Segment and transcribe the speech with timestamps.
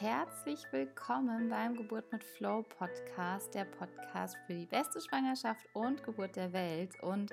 [0.00, 6.36] herzlich willkommen beim Geburt mit Flow Podcast, der Podcast für die beste Schwangerschaft und Geburt
[6.36, 6.90] der Welt.
[7.02, 7.30] Und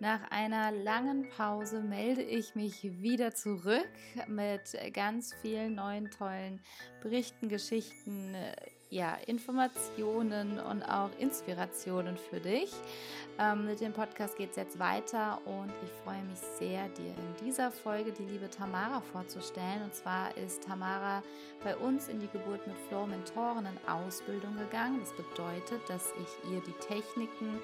[0.00, 3.88] nach einer langen Pause melde ich mich wieder zurück
[4.26, 6.60] mit ganz vielen neuen tollen
[7.02, 8.36] Berichten, Geschichten,
[8.90, 12.70] ja, Informationen und auch Inspirationen für dich.
[13.38, 17.46] Ähm, mit dem Podcast geht es jetzt weiter und ich freue mich sehr, dir in
[17.46, 19.82] dieser Folge die liebe Tamara vorzustellen.
[19.82, 21.22] Und zwar ist Tamara
[21.64, 25.00] bei uns in die Geburt mit Flow Mentoren in Ausbildung gegangen.
[25.00, 27.58] Das bedeutet, dass ich ihr die Techniken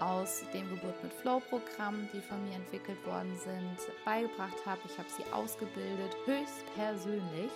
[0.00, 4.80] aus dem Geburt mit Flow Programm, die von mir entwickelt worden sind, beigebracht habe.
[4.86, 7.52] Ich habe sie ausgebildet, höchstpersönlich.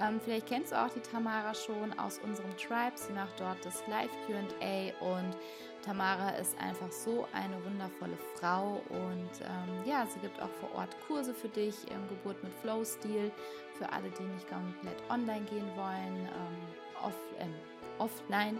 [0.00, 2.92] Ähm, vielleicht kennst du auch die Tamara schon aus unserem Tribe.
[2.96, 5.36] Sie macht dort das Live QA und
[5.82, 10.96] Tamara ist einfach so eine wundervolle Frau und ähm, ja, sie gibt auch vor Ort
[11.06, 13.30] Kurse für dich im Geburt mit Flow-Stil,
[13.78, 18.58] für alle, die nicht komplett online gehen wollen, ähm, off, äh, offline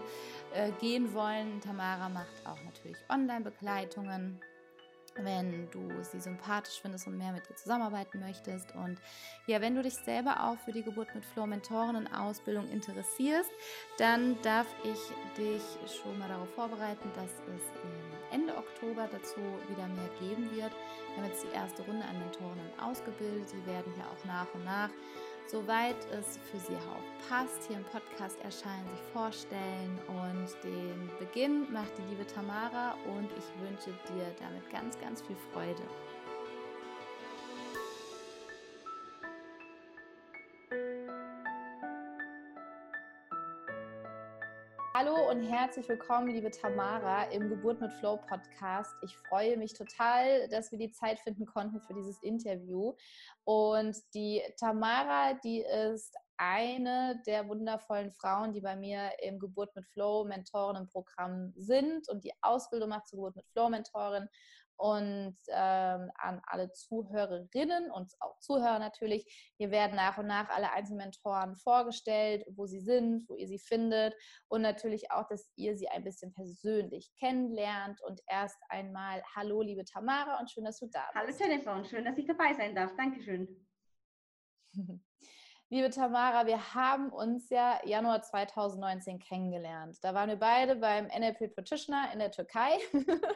[0.53, 1.59] äh, gehen wollen.
[1.59, 4.39] Tamara macht auch natürlich Online-Begleitungen
[5.21, 8.73] wenn du sie sympathisch findest und mehr mit ihr zusammenarbeiten möchtest.
[8.75, 8.99] Und
[9.45, 13.51] ja, wenn du dich selber auch für die Geburt mit Flow Mentoren-Ausbildung interessierst,
[13.97, 14.99] dann darf ich
[15.37, 15.61] dich
[16.01, 17.61] schon mal darauf vorbereiten, dass es
[18.31, 20.71] Ende Oktober dazu wieder mehr geben wird.
[20.71, 23.49] Wir haben jetzt die erste Runde an Mentorinnen ausgebildet.
[23.49, 24.89] Sie werden hier auch nach und nach
[25.47, 31.71] soweit es für Sie auch passt, hier im Podcast erscheinen, sich vorstellen und den Beginn
[31.71, 35.83] macht die liebe Tamara und ich wünsche dir damit ganz, ganz viel Freude.
[45.07, 48.93] Hallo und herzlich willkommen, liebe Tamara, im Geburt mit Flow Podcast.
[49.01, 52.93] Ich freue mich total, dass wir die Zeit finden konnten für dieses Interview.
[53.45, 59.85] Und die Tamara, die ist eine der wundervollen Frauen, die bei mir im Geburt mit
[59.85, 64.27] Flow Mentoren-Programm sind und die Ausbildung macht zur Geburt mit Flow Mentorin
[64.77, 69.53] und ähm, an alle Zuhörerinnen und auch Zuhörer natürlich.
[69.57, 74.15] Hier werden nach und nach alle Einzelmentoren vorgestellt, wo sie sind, wo ihr sie findet
[74.47, 79.83] und natürlich auch, dass ihr sie ein bisschen persönlich kennenlernt und erst einmal Hallo, liebe
[79.85, 81.39] Tamara und schön, dass du da bist.
[81.41, 82.95] Hallo Jennifer und schön, dass ich dabei sein darf.
[82.95, 83.67] Dankeschön.
[85.69, 89.97] Liebe Tamara, wir haben uns ja Januar 2019 kennengelernt.
[90.01, 92.77] Da waren wir beide beim NLP Practitioner in der Türkei,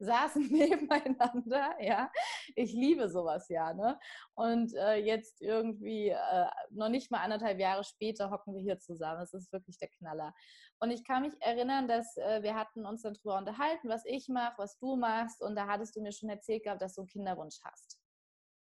[0.00, 2.10] saßen nebeneinander, ja.
[2.56, 3.96] Ich liebe sowas ja, ne?
[4.34, 9.22] Und äh, jetzt irgendwie äh, noch nicht mal anderthalb Jahre später hocken wir hier zusammen.
[9.22, 10.34] Es ist wirklich der Knaller.
[10.80, 14.28] Und ich kann mich erinnern, dass äh, wir hatten uns dann darüber unterhalten, was ich
[14.28, 15.40] mache, was du machst.
[15.40, 18.00] Und da hattest du mir schon erzählt gehabt, dass du einen Kinderwunsch hast.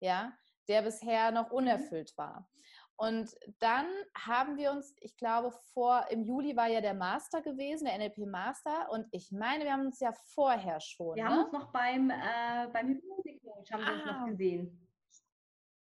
[0.01, 0.33] Ja,
[0.69, 1.57] der bisher noch mhm.
[1.57, 2.49] unerfüllt war.
[2.99, 3.87] Und dann
[4.17, 8.27] haben wir uns, ich glaube, vor, im Juli war ja der Master gewesen, der NLP
[8.27, 8.91] Master.
[8.91, 11.15] Und ich meine, wir haben uns ja vorher schon.
[11.15, 11.31] Wir ne?
[11.31, 14.27] haben uns noch beim, äh, beim Hypnose-Coach haben ah, wir uns noch ah.
[14.27, 14.89] gesehen.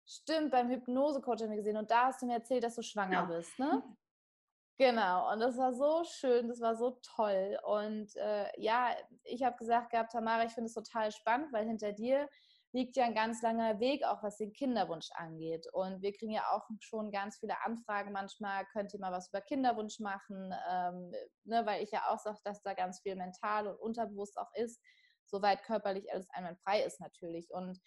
[0.06, 1.76] Stimmt, beim Hypnose-Coach haben wir gesehen.
[1.76, 3.24] Und da hast du mir erzählt, dass du schwanger ja.
[3.24, 3.82] bist, ne?
[4.80, 7.58] Genau, und das war so schön, das war so toll.
[7.64, 11.92] Und äh, ja, ich habe gesagt gehabt, Tamara, ich finde es total spannend, weil hinter
[11.92, 12.30] dir
[12.72, 15.66] liegt ja ein ganz langer Weg, auch was den Kinderwunsch angeht.
[15.72, 19.40] Und wir kriegen ja auch schon ganz viele Anfragen manchmal, könnt ihr mal was über
[19.40, 21.12] Kinderwunsch machen, ähm,
[21.44, 24.80] ne, weil ich ja auch sage, dass da ganz viel mental und unterbewusst auch ist,
[25.24, 27.50] soweit körperlich alles einwandfrei ist natürlich.
[27.50, 27.80] Und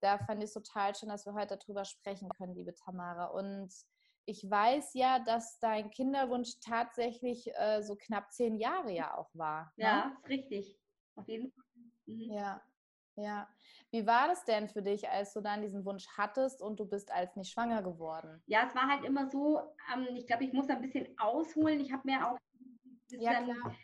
[0.00, 3.26] da fand ich es total schön, dass wir heute darüber sprechen können, liebe Tamara.
[3.26, 3.72] Und
[4.24, 9.72] ich weiß ja, dass dein Kinderwunsch tatsächlich äh, so knapp zehn Jahre ja auch war.
[9.76, 9.84] Ne?
[9.84, 10.78] Ja, ist richtig.
[11.16, 11.64] Auf jeden Fall.
[12.06, 12.32] Mhm.
[12.32, 12.62] Ja,
[13.16, 13.48] ja.
[13.90, 17.12] Wie war das denn für dich, als du dann diesen Wunsch hattest und du bist
[17.12, 18.42] als nicht schwanger geworden?
[18.46, 19.60] Ja, es war halt immer so,
[19.92, 21.80] ähm, ich glaube, ich muss ein bisschen ausholen.
[21.80, 22.38] Ich habe mir auch
[23.10, 23.76] ja, klar.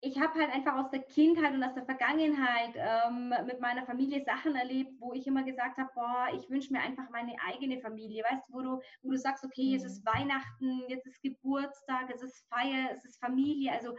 [0.00, 4.24] ich habe halt einfach aus der Kindheit und aus der Vergangenheit ähm, mit meiner Familie
[4.24, 8.24] Sachen erlebt, wo ich immer gesagt habe, boah, ich wünsche mir einfach meine eigene Familie.
[8.24, 9.76] Weißt du, wo du, wo du sagst, okay, mhm.
[9.76, 13.72] es ist Weihnachten, jetzt ist Geburtstag, es ist Feier, es ist Familie.
[13.72, 13.94] Also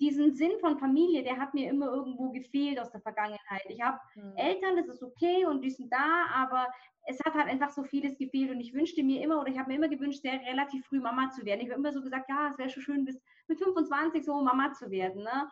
[0.00, 3.62] diesen Sinn von Familie, der hat mir immer irgendwo gefehlt aus der Vergangenheit.
[3.68, 4.36] Ich habe mhm.
[4.36, 6.66] Eltern, das ist okay und die sind da, aber
[7.04, 9.70] es hat halt einfach so vieles gefehlt und ich wünschte mir immer oder ich habe
[9.70, 11.60] mir immer gewünscht, sehr relativ früh Mama zu werden.
[11.60, 14.72] Ich habe immer so gesagt, ja, es wäre schon schön, bis mit 25 so Mama
[14.72, 15.22] zu werden.
[15.22, 15.48] Ne?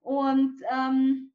[0.00, 1.32] Und ähm,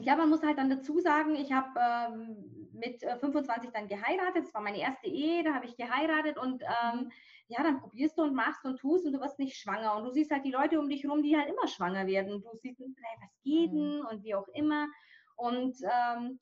[0.00, 4.44] ja, man muss halt dann dazu sagen, ich habe ähm, mit 25 äh, dann geheiratet.
[4.44, 7.12] Das war meine erste Ehe, da habe ich geheiratet und ähm, mhm
[7.48, 9.96] ja, dann probierst du und machst und tust und du wirst nicht schwanger.
[9.96, 12.42] Und du siehst halt die Leute um dich herum, die halt immer schwanger werden.
[12.42, 14.06] Du siehst, hey, was geht denn mhm.
[14.06, 14.88] und wie auch immer.
[15.36, 16.40] Und ähm,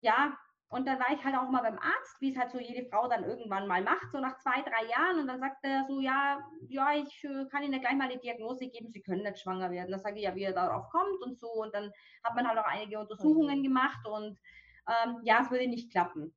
[0.00, 0.36] ja,
[0.68, 3.08] und dann war ich halt auch mal beim Arzt, wie es halt so jede Frau
[3.08, 5.18] dann irgendwann mal macht, so nach zwei, drei Jahren.
[5.18, 6.38] Und dann sagt er so, ja,
[6.68, 9.90] ja, ich äh, kann Ihnen gleich mal eine Diagnose geben, Sie können nicht schwanger werden.
[9.90, 11.48] Dann sage ich ja, wie er darauf kommt und so.
[11.48, 11.90] Und dann
[12.22, 13.62] hat man halt auch einige Untersuchungen okay.
[13.62, 14.38] gemacht und
[14.86, 16.34] ähm, ja, es würde nicht klappen.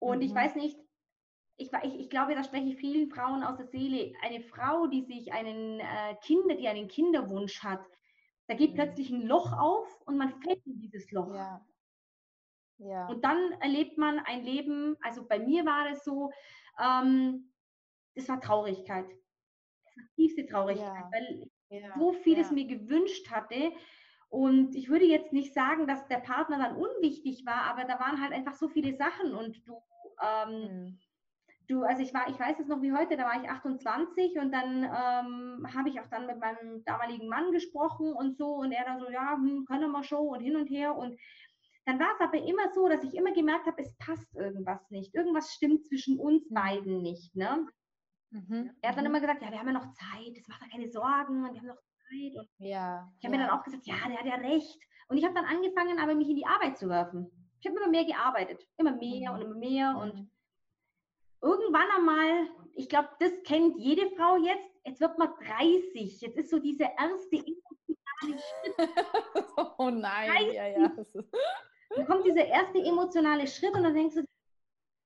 [0.00, 0.24] Und mhm.
[0.24, 0.76] ich weiß nicht,
[1.58, 4.12] ich, ich, ich, glaube, da spreche ich vielen Frauen aus der Seele.
[4.22, 7.84] Eine Frau, die sich einen äh, Kinder, die einen Kinderwunsch hat,
[8.46, 8.74] da geht mhm.
[8.76, 11.34] plötzlich ein Loch auf und man fällt in dieses Loch.
[11.34, 11.64] Ja.
[12.78, 13.06] Ja.
[13.08, 16.30] Und dann erlebt man ein Leben, also bei mir war es so,
[16.80, 17.52] ähm,
[18.14, 19.06] das war Traurigkeit.
[19.84, 21.10] Das war tiefste Traurigkeit, ja.
[21.12, 21.92] weil ich ja.
[21.98, 23.72] so vieles mir gewünscht hatte.
[24.28, 28.20] Und ich würde jetzt nicht sagen, dass der Partner dann unwichtig war, aber da waren
[28.20, 29.82] halt einfach so viele Sachen und du,
[30.22, 30.98] ähm, mhm.
[31.68, 34.52] Du, also ich war, ich weiß es noch wie heute, da war ich 28 und
[34.52, 38.84] dann ähm, habe ich auch dann mit meinem damaligen Mann gesprochen und so und er
[38.84, 41.18] dann so, ja, hm, können wir schon und hin und her und
[41.88, 45.14] dann war es aber immer so, dass ich immer gemerkt habe, es passt irgendwas nicht.
[45.14, 46.54] Irgendwas stimmt zwischen uns mhm.
[46.54, 47.34] beiden nicht.
[47.34, 47.66] Ne?
[48.30, 48.72] Mhm.
[48.82, 49.10] Er hat dann mhm.
[49.10, 51.66] immer gesagt, ja, wir haben ja noch Zeit, das macht ja keine Sorgen, wir haben
[51.66, 52.36] noch Zeit.
[52.36, 53.40] Und ja, ich habe ja.
[53.40, 54.78] mir dann auch gesagt, ja, der hat ja recht.
[55.08, 57.30] Und ich habe dann angefangen, aber mich in die Arbeit zu werfen.
[57.60, 59.36] Ich habe immer mehr gearbeitet, immer mehr mhm.
[59.36, 59.92] und immer mehr.
[59.92, 59.98] Mhm.
[59.98, 60.30] Und
[61.42, 66.20] irgendwann einmal, ich glaube, das kennt jede Frau jetzt, jetzt wird man 30.
[66.20, 68.78] Jetzt ist so diese erste emotionale Schritt.
[69.78, 70.54] oh nein, 30.
[70.54, 70.92] ja, ja.
[71.96, 74.24] Dann kommt dieser erste emotionale Schritt und dann denkst du,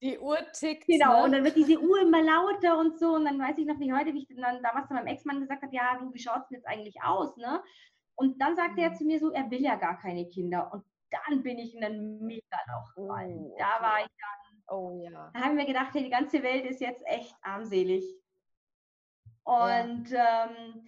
[0.03, 0.87] die Uhr tickt.
[0.89, 1.25] Genau, ne?
[1.25, 3.15] und dann wird diese Uhr immer lauter und so.
[3.15, 5.63] Und dann weiß ich noch wie heute, wie ich dann damals zu meinem Ex-Mann gesagt
[5.63, 7.37] habe, ja, du, wie schaut es denn jetzt eigentlich aus?
[7.37, 7.63] Ne?
[8.17, 8.87] Und dann sagte mhm.
[8.89, 10.73] er zu mir so, er will ja gar keine Kinder.
[10.73, 13.39] Und dann bin ich in ein Mega-Loch gefallen.
[13.39, 13.57] Oh, okay.
[13.59, 14.42] Da war ich dann.
[14.69, 15.31] Oh ja.
[15.35, 18.05] Da haben wir gedacht, hey, die ganze Welt ist jetzt echt armselig.
[19.45, 20.47] Und ja.
[20.47, 20.87] ähm,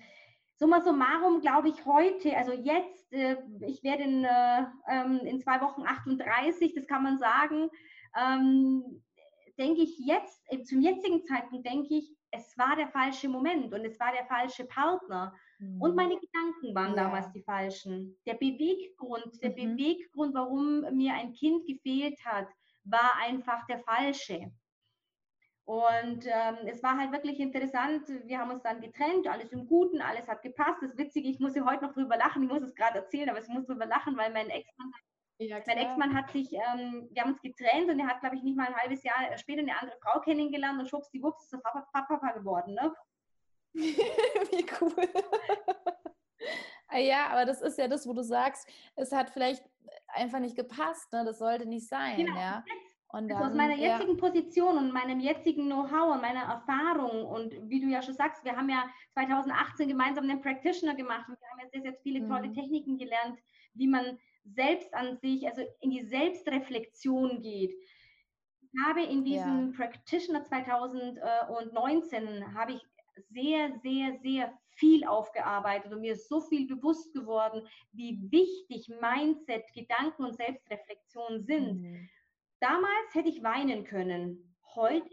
[0.57, 3.37] summa summarum glaube ich heute, also jetzt, äh,
[3.67, 7.69] ich werde in, äh, ähm, in zwei Wochen 38, das kann man sagen,
[8.17, 9.03] ähm,
[9.59, 13.85] denke ich jetzt, äh, zum jetzigen Zeitpunkt denke ich, es war der falsche Moment und
[13.85, 15.33] es war der falsche Partner.
[15.59, 15.81] Mhm.
[15.81, 17.05] Und meine Gedanken waren ja.
[17.05, 18.17] damals die falschen.
[18.27, 19.77] Der Beweggrund, der mhm.
[19.77, 22.49] Beweggrund, warum mir ein Kind gefehlt hat,
[22.85, 24.53] war einfach der falsche.
[25.65, 28.07] Und ähm, es war halt wirklich interessant.
[28.27, 30.83] Wir haben uns dann getrennt, alles im Guten, alles hat gepasst.
[30.83, 33.41] Das Witzige, ich muss ja heute noch drüber lachen, ich muss es gerade erzählen, aber
[33.41, 34.93] ich muss drüber lachen, weil mein Ex-Mann
[35.39, 38.43] ja, mein Ex-Mann hat sich, ähm, wir haben uns getrennt und er hat, glaube ich,
[38.43, 41.85] nicht mal ein halbes Jahr später eine andere Frau kennengelernt und schwuppsdiwupps ist so Papa,
[41.93, 42.75] Papa geworden.
[42.75, 42.95] Ne?
[43.75, 44.95] Wie cool.
[46.97, 49.65] Ja, aber das ist ja das, wo du sagst, es hat vielleicht
[50.09, 51.25] einfach nicht gepasst, ne?
[51.25, 52.17] das sollte nicht sein.
[52.17, 52.37] Genau.
[52.37, 52.65] Ja?
[53.09, 54.19] Und dann, also aus meiner jetzigen ja.
[54.19, 58.57] Position und meinem jetzigen Know-how und meiner Erfahrung und wie du ja schon sagst, wir
[58.57, 62.49] haben ja 2018 gemeinsam einen Practitioner gemacht und wir haben ja sehr, sehr viele tolle
[62.49, 62.55] mhm.
[62.55, 63.39] Techniken gelernt,
[63.75, 67.73] wie man selbst an sich, also in die Selbstreflexion geht.
[68.61, 69.77] Ich habe in diesem ja.
[69.77, 72.85] Practitioner 2019 habe ich
[73.31, 79.65] sehr, sehr, sehr viel aufgearbeitet und mir ist so viel bewusst geworden, wie wichtig Mindset,
[79.73, 81.83] Gedanken und Selbstreflexion sind.
[81.83, 82.09] Mhm
[82.65, 84.57] Damals hätte ich weinen können.
[84.75, 85.07] Heute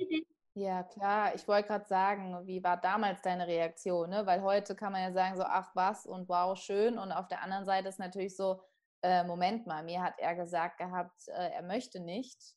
[0.53, 1.35] ja, klar.
[1.35, 4.09] Ich wollte gerade sagen, wie war damals deine Reaktion?
[4.09, 4.25] Ne?
[4.25, 6.97] Weil heute kann man ja sagen, so, ach was und wow, schön.
[6.97, 8.61] Und auf der anderen Seite ist natürlich so,
[9.01, 12.55] äh, Moment mal, mir hat er gesagt gehabt, äh, er möchte nicht.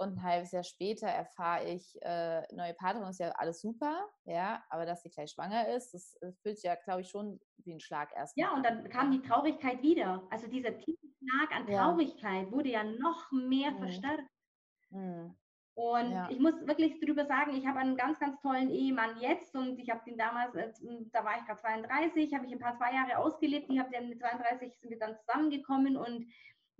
[0.00, 4.64] Und ein halbes Jahr später erfahre ich, äh, neue Partnerin ist ja alles super, ja,
[4.70, 7.74] aber dass sie gleich schwanger ist, das, das fühlt sich ja, glaube ich, schon wie
[7.74, 8.34] ein Schlag erst.
[8.34, 10.26] Ja, und dann kam die Traurigkeit wieder.
[10.30, 12.50] Also dieser tiefe Schlag an Traurigkeit ja.
[12.50, 13.78] wurde ja noch mehr mhm.
[13.78, 14.30] verstärkt.
[14.88, 15.36] Mhm.
[15.74, 16.30] Und ja.
[16.30, 19.90] ich muss wirklich darüber sagen, ich habe einen ganz, ganz tollen Ehemann jetzt und ich
[19.90, 20.72] habe den damals, äh,
[21.12, 23.66] da war ich gerade 32, habe ich ein paar zwei Jahre ausgelebt.
[23.68, 26.26] Ich habe den mit 32 sind wir dann zusammengekommen und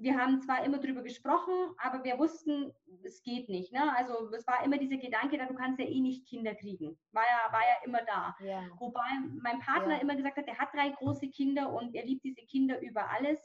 [0.01, 2.73] wir haben zwar immer darüber gesprochen, aber wir wussten,
[3.05, 3.73] es geht nicht.
[3.73, 3.95] Ne?
[3.97, 6.99] Also es war immer dieser Gedanke, du kannst ja eh nicht Kinder kriegen.
[7.13, 8.35] War ja, war ja immer da.
[8.41, 8.63] Ja.
[8.79, 9.09] Wobei
[9.43, 10.01] mein Partner ja.
[10.01, 13.39] immer gesagt hat, er hat drei große Kinder und er liebt diese Kinder über alles.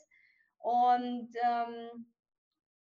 [0.60, 2.06] Und ähm,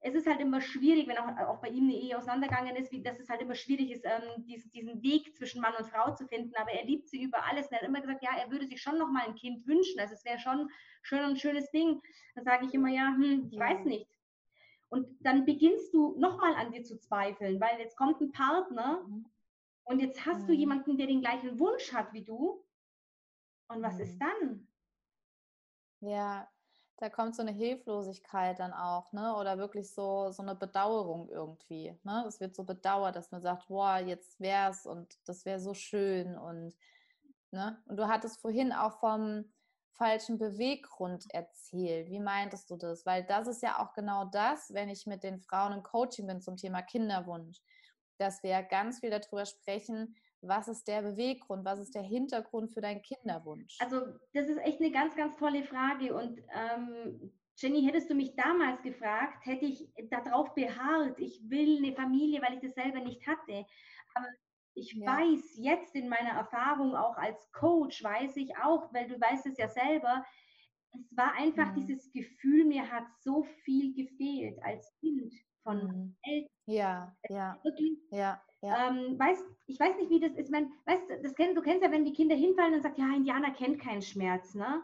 [0.06, 3.02] es ist halt immer schwierig, wenn auch, auch bei ihm eine Ehe auseinandergegangen ist, wie,
[3.02, 6.26] dass es halt immer schwierig ist, ähm, diesen, diesen Weg zwischen Mann und Frau zu
[6.26, 6.54] finden.
[6.56, 7.66] Aber er liebt sie über alles.
[7.66, 9.99] Und er hat immer gesagt, ja, er würde sich schon noch mal ein Kind wünschen.
[9.99, 10.70] Also es wäre schon
[11.00, 12.02] schön und ein schönes Ding.
[12.34, 14.06] Dann sage ich immer, ja, hm, ich weiß nicht.
[14.90, 19.25] Und dann beginnst du nochmal an dir zu zweifeln, weil jetzt kommt ein Partner mhm.
[19.84, 20.46] und jetzt hast mhm.
[20.49, 22.62] du jemanden, der den gleichen Wunsch hat wie du.
[23.68, 24.00] Und was mhm.
[24.02, 24.68] ist dann?
[26.00, 26.46] Ja,
[26.99, 29.35] da kommt so eine Hilflosigkeit dann auch, ne?
[29.37, 31.99] Oder wirklich so, so eine Bedauerung irgendwie.
[32.05, 32.25] Ne?
[32.27, 36.39] Es wird so bedauert, dass man sagt, boah, jetzt wär's und das wäre so schön
[36.39, 36.75] und
[37.51, 37.83] ne?
[37.87, 39.45] Und du hattest vorhin auch vom,
[39.95, 42.11] falschen Beweggrund erzählt.
[42.11, 43.07] Wie meintest du das?
[43.07, 46.41] Weil das ist ja auch genau das, wenn ich mit den Frauen im Coaching bin
[46.41, 47.61] zum Thema Kinderwunsch,
[48.19, 52.81] dass wir ganz viel darüber sprechen, was ist der Beweggrund, was ist der Hintergrund für
[52.81, 53.77] deinen Kinderwunsch?
[53.81, 54.01] Also
[54.33, 58.83] das ist echt eine ganz, ganz tolle Frage und ähm, Jenny, hättest du mich damals
[58.83, 63.65] gefragt, hätte ich darauf beharrt, ich will eine Familie, weil ich das selber nicht hatte.
[64.15, 64.27] Aber
[64.75, 65.07] ich ja.
[65.07, 69.57] weiß jetzt in meiner Erfahrung auch als Coach, weiß ich auch, weil du weißt es
[69.57, 70.25] ja selber,
[70.93, 71.75] es war einfach mhm.
[71.77, 75.33] dieses Gefühl, mir hat so viel gefehlt als Kind
[75.63, 76.17] von mhm.
[76.23, 76.51] Eltern.
[76.67, 77.59] Ja, ja.
[77.63, 78.88] Wirklich, ja, ja.
[78.88, 80.50] Ähm, weißt, ich weiß nicht, wie das ist.
[80.50, 83.52] Man, weißt, das kenn, du kennst ja, wenn die Kinder hinfallen und sagt, ja, Indianer
[83.52, 84.83] kennt keinen Schmerz, ne?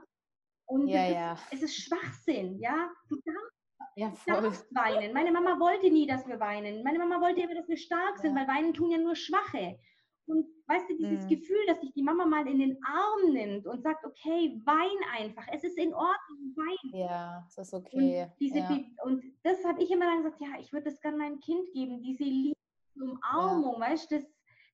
[0.67, 1.39] Und ja, ist, ja.
[1.51, 2.91] es ist Schwachsinn, ja.
[3.09, 5.13] Du darfst, ja, darfst, weinen.
[5.13, 6.83] Meine Mama wollte nie, dass wir weinen.
[6.85, 9.79] Meine Mama wollte immer, dass wir stark sind, weil weinen tun ja nur Schwache.
[10.27, 11.29] Und weißt du, dieses mhm.
[11.29, 15.45] Gefühl, dass dich die Mama mal in den Arm nimmt und sagt, okay, wein einfach,
[15.53, 17.01] es ist in Ordnung, wein.
[17.01, 18.23] Ja, es ist okay.
[18.23, 18.81] Und, diese, ja.
[19.03, 22.01] und das habe ich immer dann gesagt, ja, ich würde das gerne meinem Kind geben,
[22.03, 22.60] diese Liebe,
[23.03, 23.89] Umarmung, ja.
[23.89, 24.27] weißt du,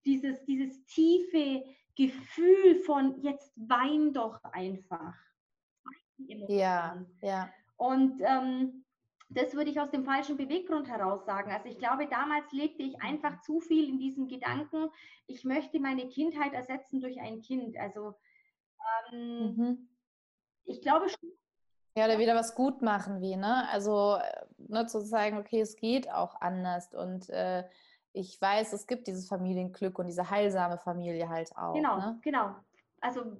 [0.04, 1.64] dieses, dieses tiefe
[1.96, 5.14] Gefühl von, jetzt wein doch einfach.
[6.18, 7.50] Ja, ja.
[7.76, 8.84] Und ähm,
[9.28, 11.50] das würde ich aus dem falschen Beweggrund heraus sagen.
[11.50, 13.42] Also ich glaube, damals lebte ich einfach mhm.
[13.42, 14.90] zu viel in diesem Gedanken,
[15.26, 17.76] ich möchte meine Kindheit ersetzen durch ein Kind.
[17.76, 18.14] Also
[19.12, 19.88] ähm, mhm.
[20.64, 21.30] ich glaube schon.
[21.96, 23.68] Ja, oder wieder was gut machen, wie, ne?
[23.70, 27.64] Also äh, ne, zu sagen, okay, es geht auch anders und äh,
[28.16, 31.74] ich weiß, es gibt dieses Familienglück und diese heilsame Familie halt auch.
[31.74, 32.18] Genau, ne?
[32.22, 32.56] genau.
[33.00, 33.36] Also,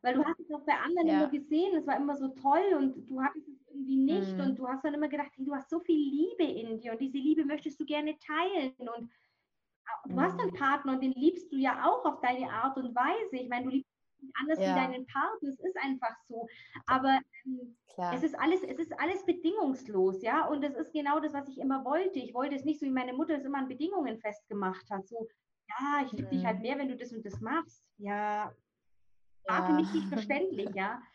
[0.00, 1.14] weil du hast es auch bei anderen ja.
[1.18, 4.40] immer gesehen, es war immer so toll und du hattest es irgendwie nicht mhm.
[4.40, 7.00] und du hast dann immer gedacht, hey, du hast so viel Liebe in dir und
[7.00, 9.10] diese Liebe möchtest du gerne teilen und
[10.06, 10.20] du mhm.
[10.20, 10.56] hast einen mhm.
[10.56, 13.36] Partner und den liebst du ja auch auf deine Art und Weise.
[13.36, 13.95] Ich meine, du liebst
[14.40, 14.70] anders ja.
[14.70, 15.48] wie deinen Partner.
[15.48, 16.46] Es ist einfach so.
[16.86, 17.76] Aber ähm,
[18.12, 20.46] es ist alles, es ist alles bedingungslos, ja.
[20.46, 22.18] Und das ist genau das, was ich immer wollte.
[22.18, 25.06] Ich wollte es nicht so, wie meine Mutter es immer an Bedingungen festgemacht hat.
[25.08, 25.26] So,
[25.68, 26.30] ja, ich liebe mhm.
[26.30, 27.84] dich halt mehr, wenn du das und das machst.
[27.98, 28.52] Ja,
[29.46, 29.66] war ja.
[29.66, 31.00] für mich nicht verständlich, ja.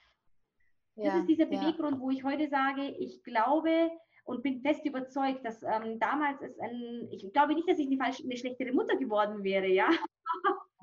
[0.98, 3.90] Das ja, ist dieser Beweggrund, wo ich heute sage, ich glaube
[4.26, 7.98] und bin fest überzeugt, dass ähm, damals ist ein, ich glaube nicht, dass ich eine,
[7.98, 9.90] falsche, eine schlechtere Mutter geworden wäre, ja.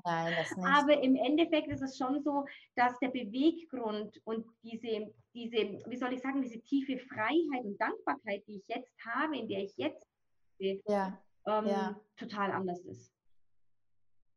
[0.09, 0.67] Nein, das nicht.
[0.67, 6.13] Aber im Endeffekt ist es schon so, dass der Beweggrund und diese, diese, wie soll
[6.13, 10.07] ich sagen, diese tiefe Freiheit und Dankbarkeit, die ich jetzt habe, in der ich jetzt
[10.57, 11.17] bin, ja.
[11.47, 11.99] Ähm, ja.
[12.17, 13.13] total anders ist.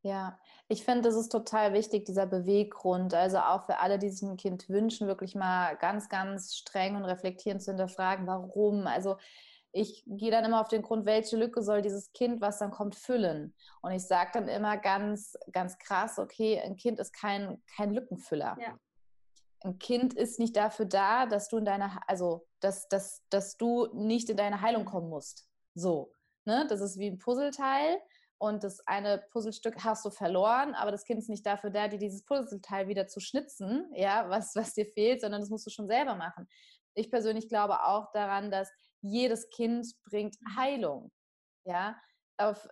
[0.05, 0.37] Ja,
[0.69, 3.15] ich finde, das ist total wichtig, dieser Beweggrund.
[3.15, 7.05] Also auch für alle, die sich ein Kind wünschen, wirklich mal ganz, ganz streng und
[7.05, 8.89] reflektierend zu hinterfragen, warum.
[8.89, 9.17] Also
[9.73, 12.95] ich gehe dann immer auf den Grund, welche Lücke soll dieses Kind, was dann kommt,
[12.95, 13.55] füllen.
[13.81, 18.57] Und ich sage dann immer ganz, ganz krass, okay, ein Kind ist kein, kein Lückenfüller.
[18.61, 18.79] Ja.
[19.61, 23.89] Ein Kind ist nicht dafür da, dass du in deine, also dass, dass, dass du
[23.95, 25.49] nicht in deine Heilung kommen musst.
[25.75, 26.13] So.
[26.45, 26.67] Ne?
[26.69, 27.99] Das ist wie ein Puzzleteil
[28.39, 31.99] und das eine Puzzlestück hast du verloren, aber das Kind ist nicht dafür da, dir
[31.99, 35.87] dieses Puzzleteil wieder zu schnitzen, ja, was, was dir fehlt, sondern das musst du schon
[35.87, 36.49] selber machen.
[36.95, 38.69] Ich persönlich glaube auch daran, dass
[39.03, 40.37] jedes Kind bringt.
[40.57, 41.11] Heilung.
[41.65, 41.97] Ja,
[42.39, 42.67] auf,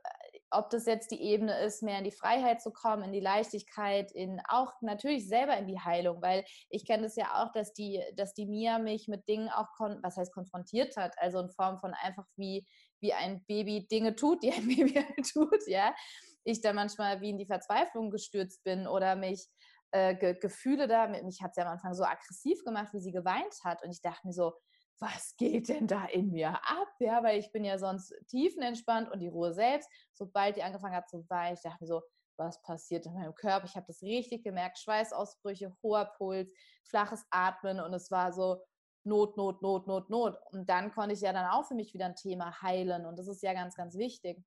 [0.50, 4.10] ob das jetzt die Ebene ist, mehr in die Freiheit zu kommen, in die Leichtigkeit,
[4.12, 8.02] in auch natürlich selber in die Heilung, weil ich kenne das ja auch, dass die,
[8.16, 9.68] dass die Mia mich mit Dingen auch,
[10.02, 12.66] was heißt konfrontiert hat, also in Form von einfach wie,
[13.00, 15.94] wie ein Baby Dinge tut, die ein Baby halt tut, ja.
[16.42, 19.46] Ich da manchmal wie in die Verzweiflung gestürzt bin oder mich
[19.92, 23.54] äh, Ge Gefühle da, mich hat sie am Anfang so aggressiv gemacht, wie sie geweint
[23.62, 24.54] hat und ich dachte mir so,
[25.00, 26.88] was geht denn da in mir ab?
[26.98, 29.88] Ja, weil ich bin ja sonst tiefenentspannt und die Ruhe selbst.
[30.12, 32.02] Sobald die angefangen hat zu weinen, ich dachte mir so,
[32.36, 33.66] was passiert in meinem Körper?
[33.66, 36.52] Ich habe das richtig gemerkt, Schweißausbrüche, hoher Puls,
[36.84, 38.62] flaches Atmen und es war so
[39.04, 40.38] Not, Not, Not, Not, Not.
[40.52, 43.28] Und dann konnte ich ja dann auch für mich wieder ein Thema heilen und das
[43.28, 44.42] ist ja ganz, ganz wichtig.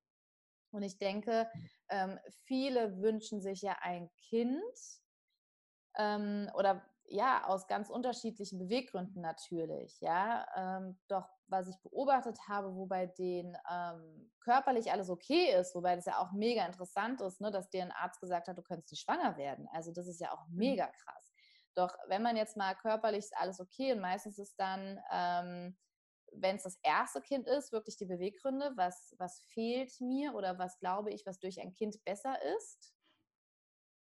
[0.71, 1.47] Und ich denke,
[1.89, 4.63] ähm, viele wünschen sich ja ein Kind
[5.97, 6.83] ähm, oder
[7.13, 10.47] ja, aus ganz unterschiedlichen Beweggründen natürlich, ja.
[10.55, 15.95] Ähm, doch was ich beobachtet habe, wo bei denen ähm, körperlich alles okay ist, wobei
[15.95, 18.91] das ja auch mega interessant ist, ne, dass dir ein Arzt gesagt hat, du könntest
[18.91, 19.67] nicht schwanger werden.
[19.71, 20.57] Also das ist ja auch mhm.
[20.57, 21.33] mega krass.
[21.75, 25.77] Doch wenn man jetzt mal körperlich ist alles okay und meistens ist dann, ähm,
[26.31, 30.79] wenn es das erste Kind ist, wirklich die Beweggründe, was, was fehlt mir oder was
[30.79, 32.95] glaube ich, was durch ein Kind besser ist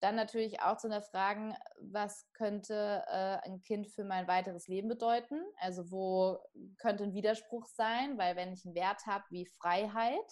[0.04, 5.40] dann natürlich auch zu hinterfragen, was könnte äh, ein Kind für mein weiteres Leben bedeuten?
[5.58, 6.38] Also wo
[6.76, 8.18] könnte ein Widerspruch sein?
[8.18, 10.30] Weil wenn ich einen Wert habe wie Freiheit,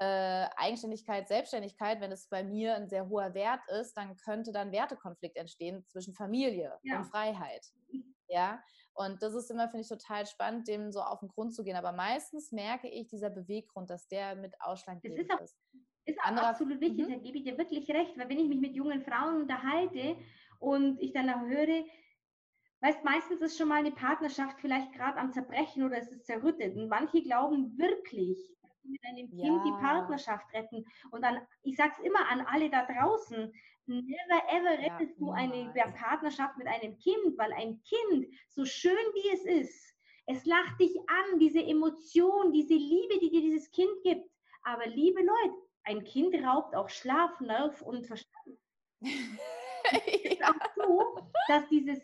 [0.00, 4.72] äh, Eigenständigkeit, Selbstständigkeit, wenn es bei mir ein sehr hoher Wert ist, dann könnte dann
[4.72, 6.98] Wertekonflikt entstehen zwischen Familie ja.
[6.98, 7.64] und Freiheit.
[8.26, 8.60] Ja,
[8.94, 11.76] und das ist immer, finde ich, total spannend, dem so auf den Grund zu gehen.
[11.76, 15.56] Aber meistens merke ich dieser Beweggrund, dass der mit ausschlaggebend ist.
[16.06, 17.12] Ist auch Anderer, absolut wichtig, mhm.
[17.12, 20.16] da gebe ich dir wirklich recht, weil wenn ich mich mit jungen Frauen unterhalte
[20.58, 21.84] und ich dann auch höre,
[22.80, 26.76] weißt, meistens ist schon mal eine Partnerschaft vielleicht gerade am Zerbrechen oder es ist zerrüttet.
[26.76, 29.64] Und manche glauben wirklich, mit einem Kind ja.
[29.64, 30.84] die Partnerschaft retten.
[31.10, 33.52] Und dann, ich sage es immer an alle da draußen,
[33.86, 38.92] never ever rettest ja, du eine Partnerschaft mit einem Kind, weil ein Kind, so schön
[38.92, 39.94] wie es ist,
[40.26, 44.30] es lacht dich an, diese Emotion, diese Liebe, die dir dieses Kind gibt.
[44.62, 45.54] Aber liebe Leute,
[45.84, 48.58] ein Kind raubt auch Schlaf, Nerv und Verstand.
[49.00, 49.12] es
[50.32, 52.00] ist auch so, dass dieses,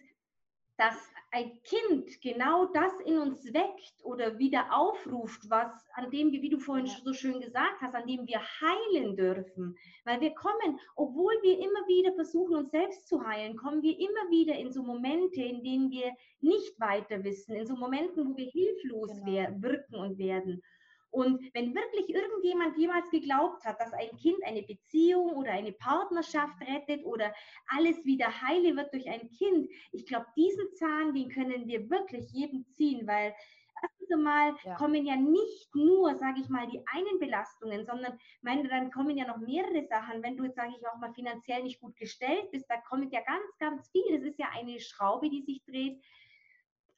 [0.77, 0.97] dass
[1.33, 6.51] ein Kind genau das in uns weckt oder wieder aufruft, was an dem wir, wie
[6.51, 6.97] du vorhin ja.
[7.05, 9.77] so schön gesagt hast, an dem wir heilen dürfen.
[10.05, 14.31] Weil wir kommen, obwohl wir immer wieder versuchen, uns selbst zu heilen, kommen wir immer
[14.31, 18.51] wieder in so Momente, in denen wir nicht weiter wissen, in so Momenten, wo wir
[18.51, 19.63] hilflos genau.
[19.63, 20.63] wirken und werden.
[21.11, 26.61] Und wenn wirklich irgendjemand jemals geglaubt hat, dass ein Kind eine Beziehung oder eine Partnerschaft
[26.61, 27.35] rettet oder
[27.67, 32.31] alles wieder heile wird durch ein Kind, ich glaube, diesen Zahn, den können wir wirklich
[32.31, 33.35] jedem ziehen, weil
[33.83, 34.75] erstens einmal ja.
[34.77, 39.27] kommen ja nicht nur, sage ich mal, die einen Belastungen, sondern meine, dann kommen ja
[39.27, 40.23] noch mehrere Sachen.
[40.23, 43.21] Wenn du jetzt, sage ich auch mal, finanziell nicht gut gestellt bist, da kommt ja
[43.23, 44.15] ganz, ganz viel.
[44.15, 46.01] Es ist ja eine Schraube, die sich dreht.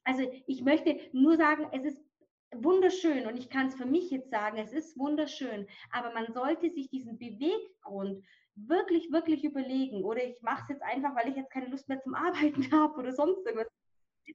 [0.04, 2.12] Also ich möchte nur sagen, es ist
[2.54, 6.71] wunderschön und ich kann es für mich jetzt sagen, es ist wunderschön, aber man sollte
[6.71, 11.50] sich diesen Beweggrund wirklich, wirklich überlegen oder ich mache es jetzt einfach, weil ich jetzt
[11.50, 13.68] keine Lust mehr zum Arbeiten habe oder sonst irgendwas.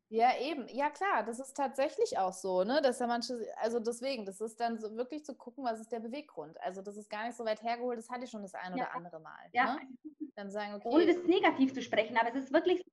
[0.10, 0.68] Ja, eben.
[0.70, 2.82] Ja, klar, das ist tatsächlich auch so, ne?
[2.82, 6.00] Dass ja manche, also deswegen, das ist dann so wirklich zu gucken, was ist der
[6.00, 6.60] Beweggrund.
[6.62, 8.84] Also das ist gar nicht so weit hergeholt, das hatte ich schon das ein oder
[8.84, 8.92] ja.
[8.92, 9.50] andere Mal.
[9.54, 9.76] Ja.
[9.76, 9.82] Ne?
[10.36, 10.90] Dann sagen, okay.
[10.90, 12.84] Ohne das negativ zu sprechen, aber es ist wirklich,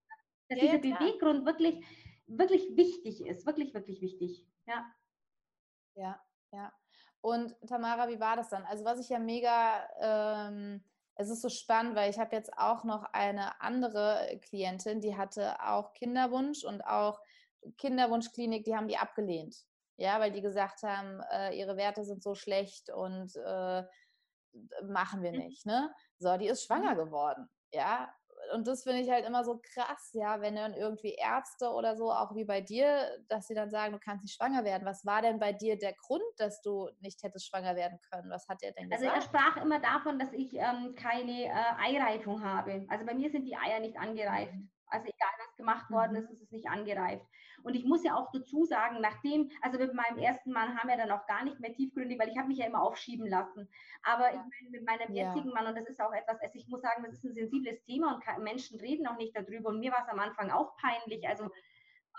[0.49, 1.85] dass ja, dieser Beweggrund wirklich,
[2.27, 3.45] wirklich wichtig ist.
[3.45, 4.47] Wirklich, wirklich wichtig.
[4.67, 4.87] Ja.
[5.95, 6.21] Ja,
[6.53, 6.73] ja.
[7.21, 8.65] Und Tamara, wie war das dann?
[8.65, 10.85] Also was ich ja mega, ähm,
[11.17, 15.61] es ist so spannend, weil ich habe jetzt auch noch eine andere Klientin, die hatte
[15.63, 17.21] auch Kinderwunsch und auch
[17.79, 19.57] Kinderwunschklinik, die haben die abgelehnt.
[19.97, 23.85] Ja, weil die gesagt haben, äh, ihre Werte sind so schlecht und äh,
[24.83, 25.39] machen wir mhm.
[25.39, 25.67] nicht.
[25.67, 25.93] Ne?
[26.19, 26.99] So, die ist schwanger mhm.
[26.99, 27.49] geworden.
[27.73, 28.13] Ja,
[28.53, 32.13] und das finde ich halt immer so krass, ja, wenn dann irgendwie Ärzte oder so,
[32.13, 34.85] auch wie bei dir, dass sie dann sagen, du kannst nicht schwanger werden.
[34.85, 38.31] Was war denn bei dir der Grund, dass du nicht hättest schwanger werden können?
[38.31, 39.11] Was hat er denn gesagt?
[39.11, 42.87] Also er sprach immer davon, dass ich ähm, keine äh, Eireifung habe.
[42.89, 44.53] Also bei mir sind die Eier nicht angereift.
[44.95, 46.19] Also egal, was gemacht worden mhm.
[46.19, 47.27] ist, ist es nicht angereift.
[47.65, 50.97] Und ich muss ja auch dazu sagen, nachdem, also mit meinem ersten Mann haben wir
[50.97, 53.69] dann auch gar nicht mehr tiefgründig, weil ich habe mich ja immer aufschieben lassen.
[54.03, 55.25] Aber ich meine, mit meinem ja.
[55.25, 57.83] jetzigen Mann, und das ist auch etwas, also ich muss sagen, das ist ein sensibles
[57.85, 59.71] Thema und Menschen reden auch nicht darüber.
[59.71, 61.27] Und mir war es am Anfang auch peinlich.
[61.27, 61.51] Also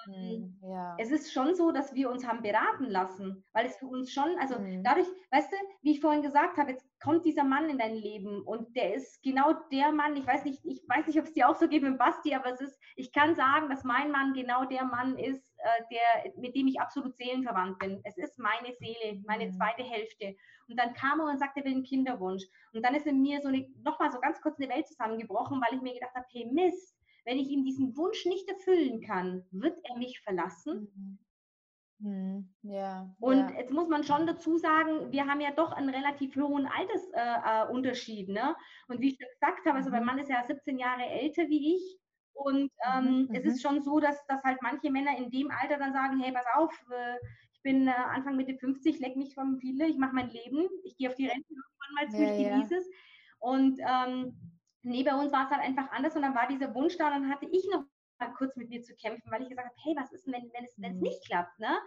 [0.04, 0.96] hm, ja.
[1.00, 4.38] Es ist schon so, dass wir uns haben beraten lassen, weil es für uns schon,
[4.40, 4.84] also mhm.
[4.84, 8.42] dadurch, weißt du, wie ich vorhin gesagt habe, jetzt kommt dieser Mann in dein Leben
[8.42, 11.50] und der ist genau der Mann, ich weiß nicht, ich weiß nicht, ob es dir
[11.50, 14.66] auch so geht mit Basti, aber es ist, ich kann sagen, dass mein Mann genau
[14.66, 18.02] der Mann ist, äh, der, mit dem ich absolut seelenverwandt bin.
[18.04, 19.52] Es ist meine Seele, meine mhm.
[19.54, 20.36] zweite Hälfte.
[20.68, 22.44] Und dann kam er und sagte, er will einen Kinderwunsch.
[22.74, 25.76] Und dann ist in mir so eine, nochmal so ganz kurz eine Welt zusammengebrochen, weil
[25.76, 26.95] ich mir gedacht habe, hey Mist,
[27.26, 30.92] wenn ich ihm diesen Wunsch nicht erfüllen kann, wird er mich verlassen.
[30.96, 31.20] Mhm.
[32.00, 32.50] Mhm.
[32.62, 33.58] Ja, und ja.
[33.58, 38.30] jetzt muss man schon dazu sagen, wir haben ja doch einen relativ hohen Altersunterschied.
[38.30, 38.56] Äh, äh ne?
[38.88, 40.08] Und wie ich schon gesagt habe, also mein mhm.
[40.08, 42.00] Mann ist ja 17 Jahre älter wie ich.
[42.34, 43.30] Und ähm, mhm.
[43.34, 46.34] es ist schon so, dass, dass halt manche Männer in dem Alter dann sagen, hey,
[46.34, 47.16] pass auf, äh,
[47.54, 50.98] ich bin äh, Anfang Mitte 50, leck mich vom viele, ich mache mein Leben, ich
[50.98, 52.90] gehe auf die Rente irgendwann mal zu, ja, ich genieße es.
[53.40, 54.55] Und ähm,
[54.86, 57.14] nee, bei uns war es halt einfach anders und dann war dieser Wunsch da und
[57.14, 57.84] dann hatte ich noch
[58.20, 60.52] mal kurz mit mir zu kämpfen, weil ich gesagt habe, hey, was ist denn, wenn,
[60.54, 61.04] wenn, es, wenn es mhm.
[61.04, 61.78] nicht klappt, ne?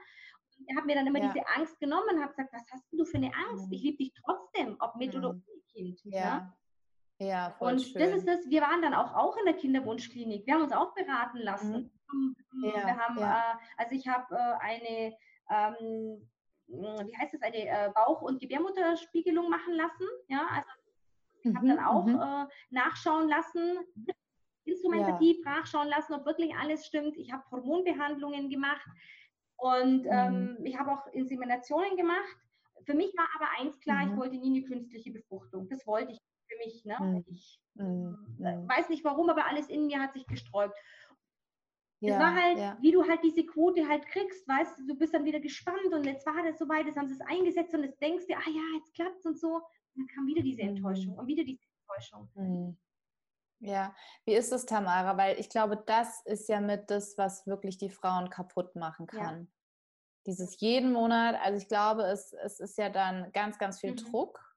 [0.59, 1.33] Und er hat mir dann immer ja.
[1.33, 3.69] diese Angst genommen und hat gesagt, was hast du für eine Angst?
[3.71, 3.87] Ich mhm.
[3.87, 5.19] liebe dich trotzdem, ob mit mhm.
[5.21, 6.01] oder ohne Kind.
[6.05, 6.41] Ja.
[6.41, 6.53] Ne?
[7.21, 8.01] Ja, voll Und schön.
[8.01, 10.47] das ist das, wir waren dann auch, auch in der Kinderwunschklinik.
[10.47, 11.91] Wir haben uns auch beraten lassen.
[12.13, 12.37] Mhm.
[12.63, 13.53] Ja, wir haben, ja.
[13.53, 15.17] äh, also ich habe äh, eine,
[15.51, 16.29] ähm,
[16.69, 20.07] wie heißt das, eine äh, Bauch- und Gebärmutterspiegelung machen lassen.
[20.29, 20.69] Ja, also
[21.43, 22.21] ich habe dann mhm, auch mhm.
[22.21, 23.79] äh, nachschauen lassen,
[24.65, 25.57] instrumentativ ja.
[25.57, 27.17] nachschauen lassen, ob wirklich alles stimmt.
[27.17, 28.87] Ich habe Hormonbehandlungen gemacht
[29.57, 30.11] und mhm.
[30.11, 32.37] ähm, ich habe auch Inseminationen gemacht.
[32.85, 34.13] Für mich war aber eins klar, mhm.
[34.13, 35.69] ich wollte nie eine künstliche Befruchtung.
[35.69, 36.85] Das wollte ich für mich.
[36.85, 36.97] Ne?
[37.01, 37.25] Mhm.
[37.29, 40.77] Ich äh, weiß nicht warum, aber alles in mir hat sich gesträubt.
[42.01, 42.79] Ja, es war halt, ja.
[42.81, 46.05] wie du halt diese Quote halt kriegst, weißt du, du bist dann wieder gespannt und
[46.05, 48.63] jetzt war das soweit, jetzt haben sie es eingesetzt und jetzt denkst du, ah ja,
[48.77, 49.61] jetzt klappt es und so.
[49.99, 52.31] Dann kam wieder diese Enttäuschung und wieder diese Enttäuschung.
[52.35, 52.79] Mhm.
[53.61, 55.17] Ja, wie ist es, Tamara?
[55.17, 59.41] Weil ich glaube, das ist ja mit das, was wirklich die Frauen kaputt machen kann.
[59.41, 59.47] Ja.
[60.27, 63.97] Dieses jeden Monat, also ich glaube, es, es ist ja dann ganz, ganz viel mhm.
[63.97, 64.57] Druck,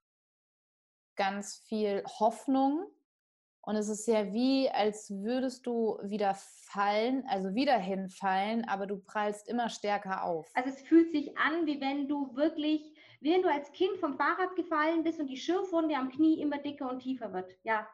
[1.15, 2.91] ganz viel Hoffnung
[3.63, 8.97] und es ist ja wie, als würdest du wieder fallen, also wieder hinfallen, aber du
[8.97, 10.49] prallst immer stärker auf.
[10.55, 14.55] Also es fühlt sich an, wie wenn du wirklich, wenn du als Kind vom Fahrrad
[14.55, 17.55] gefallen bist und die Schürfwunde am Knie immer dicker und tiefer wird.
[17.63, 17.87] Ja.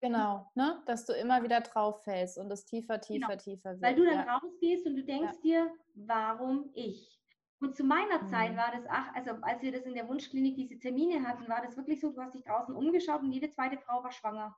[0.00, 0.82] genau, ne?
[0.86, 3.42] dass du immer wieder drauf fällst und es tiefer, tiefer, genau.
[3.42, 3.82] tiefer wird.
[3.82, 4.36] Weil du dann ja.
[4.36, 5.64] rausgehst und du denkst ja.
[5.64, 7.18] dir, warum ich?
[7.60, 8.28] Und zu meiner mhm.
[8.28, 11.62] Zeit war das, ach, also als wir das in der Wunschklinik diese Termine hatten, war
[11.62, 14.56] das wirklich so, du hast dich draußen umgeschaut und jede zweite Frau war schwanger.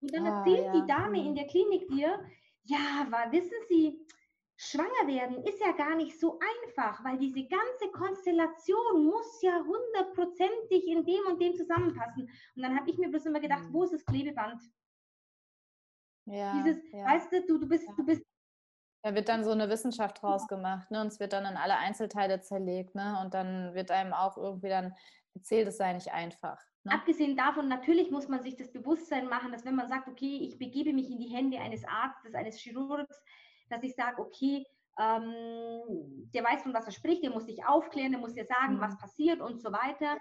[0.00, 0.72] Und dann ah, erzählt ja.
[0.72, 1.26] die Dame mhm.
[1.28, 2.22] in der Klinik dir,
[2.64, 4.04] ja, war, wissen Sie,
[4.64, 10.86] schwanger werden ist ja gar nicht so einfach, weil diese ganze Konstellation muss ja hundertprozentig
[10.86, 12.28] in dem und dem zusammenpassen.
[12.56, 13.72] Und dann habe ich mir bloß immer gedacht, mhm.
[13.72, 14.62] wo ist das Klebeband?
[16.26, 17.04] Ja, Dieses, ja.
[17.04, 18.22] weißt du, du, du bist, du bist
[19.04, 21.02] da wird dann so eine Wissenschaft draus gemacht, ne?
[21.02, 23.20] Und es wird dann in alle Einzelteile zerlegt, ne?
[23.22, 24.94] Und dann wird einem auch irgendwie dann
[25.34, 26.58] erzählt, es sei nicht einfach.
[26.84, 26.92] Ne?
[26.94, 30.58] Abgesehen davon, natürlich muss man sich das Bewusstsein machen, dass wenn man sagt, okay, ich
[30.58, 33.22] begebe mich in die Hände eines Arztes, eines Chirurgs,
[33.68, 34.64] dass ich sage, okay,
[34.98, 38.76] ähm, der weiß, von was er spricht, der muss dich aufklären, der muss dir sagen,
[38.76, 38.80] mhm.
[38.80, 40.18] was passiert und so weiter.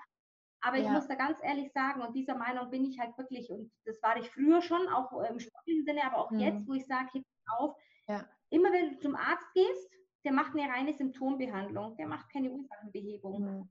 [0.62, 0.86] Aber ja.
[0.86, 4.02] ich muss da ganz ehrlich sagen, und dieser Meinung bin ich halt wirklich, und das
[4.02, 6.40] war ich früher schon, auch im sportlichen Sinne, aber auch mhm.
[6.40, 7.24] jetzt, wo ich sage, heb
[7.58, 7.76] auf,
[8.08, 8.26] ja.
[8.50, 9.90] Immer wenn du zum Arzt gehst,
[10.24, 13.70] der macht eine reine Symptombehandlung, der macht keine Ursachenbehebung.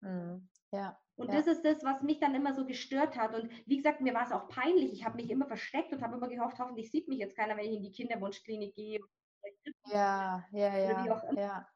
[0.00, 0.48] Mhm.
[0.72, 0.98] Ja.
[1.16, 1.36] Und ja.
[1.36, 3.34] das ist das, was mich dann immer so gestört hat.
[3.34, 4.92] Und wie gesagt, mir war es auch peinlich.
[4.92, 7.66] Ich habe mich immer versteckt und habe immer gehofft, hoffentlich sieht mich jetzt keiner, wenn
[7.66, 9.00] ich in die Kinderwunschklinik gehe.
[9.86, 11.22] Ja, ja, ja.
[11.34, 11.66] ja.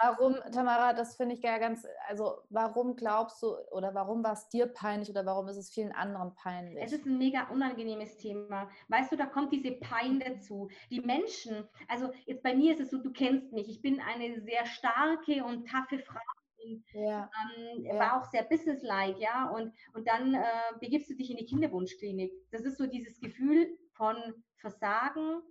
[0.00, 4.48] Warum, Tamara, das finde ich ja ganz, also warum glaubst du oder warum war es
[4.48, 6.84] dir peinlich oder warum ist es vielen anderen peinlich?
[6.84, 8.70] Es ist ein mega unangenehmes Thema.
[8.86, 10.68] Weißt du, da kommt diese Pein dazu.
[10.90, 14.40] Die Menschen, also jetzt bei mir ist es so, du kennst mich, ich bin eine
[14.40, 16.20] sehr starke und taffe Frau.
[16.64, 17.30] Und, ja.
[17.56, 17.98] Ähm, ja.
[17.98, 20.42] war auch sehr businesslike, ja, und, und dann äh,
[20.80, 22.32] begibst du dich in die Kinderwunschklinik.
[22.50, 24.16] Das ist so dieses Gefühl von
[24.56, 25.42] Versagen,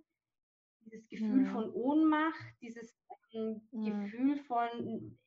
[0.80, 1.52] dieses Gefühl hm.
[1.52, 2.98] von Ohnmacht, dieses
[3.34, 3.84] ein mhm.
[3.84, 5.18] Gefühl von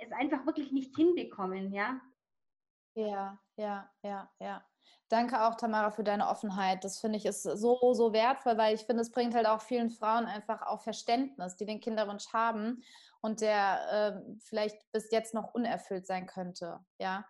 [0.00, 2.00] es einfach wirklich nicht hinbekommen, ja.
[2.94, 4.64] Ja, ja, ja, ja.
[5.08, 6.84] Danke auch, Tamara, für deine Offenheit.
[6.84, 9.90] Das finde ich ist so, so wertvoll, weil ich finde, es bringt halt auch vielen
[9.90, 12.82] Frauen einfach auch Verständnis, die den Kinderwunsch haben
[13.20, 16.80] und der äh, vielleicht bis jetzt noch unerfüllt sein könnte.
[16.98, 17.24] Ja.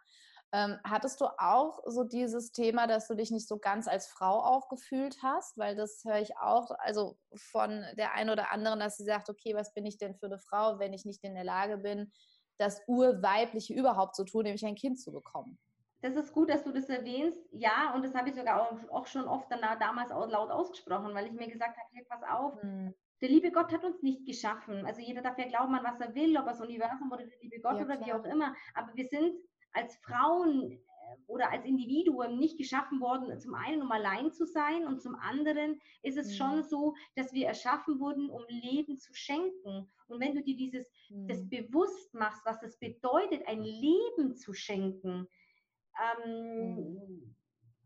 [0.51, 4.42] Ähm, hattest du auch so dieses Thema, dass du dich nicht so ganz als Frau
[4.42, 5.59] auch gefühlt hast?
[5.59, 9.55] Weil das höre ich auch, also von der einen oder anderen, dass sie sagt, okay,
[9.55, 12.11] was bin ich denn für eine Frau, wenn ich nicht in der Lage bin,
[12.57, 15.59] das Urweibliche überhaupt zu tun, nämlich ein Kind zu bekommen?
[16.01, 17.38] Das ist gut, dass du das erwähnst.
[17.53, 21.14] Ja, und das habe ich sogar auch, auch schon oft dann damals auch laut ausgesprochen,
[21.14, 22.94] weil ich mir gesagt habe, hey, pass auf, hm.
[23.20, 24.85] Der liebe Gott hat uns nicht geschaffen.
[24.87, 27.61] Also jeder darf ja glauben an was er will, ob das Universum oder der liebe
[27.61, 28.54] Gott ja, oder wie auch immer.
[28.74, 29.35] Aber wir sind
[29.72, 30.78] als Frauen äh,
[31.26, 35.81] oder als Individuum nicht geschaffen worden, zum einen um allein zu sein und zum anderen
[36.02, 36.35] ist es mhm.
[36.35, 39.90] schon so, dass wir erschaffen wurden, um Leben zu schenken.
[40.07, 41.28] Und wenn du dir dieses mhm.
[41.28, 45.26] das bewusst machst, was es bedeutet, ein Leben zu schenken,
[46.24, 47.35] ähm, mhm.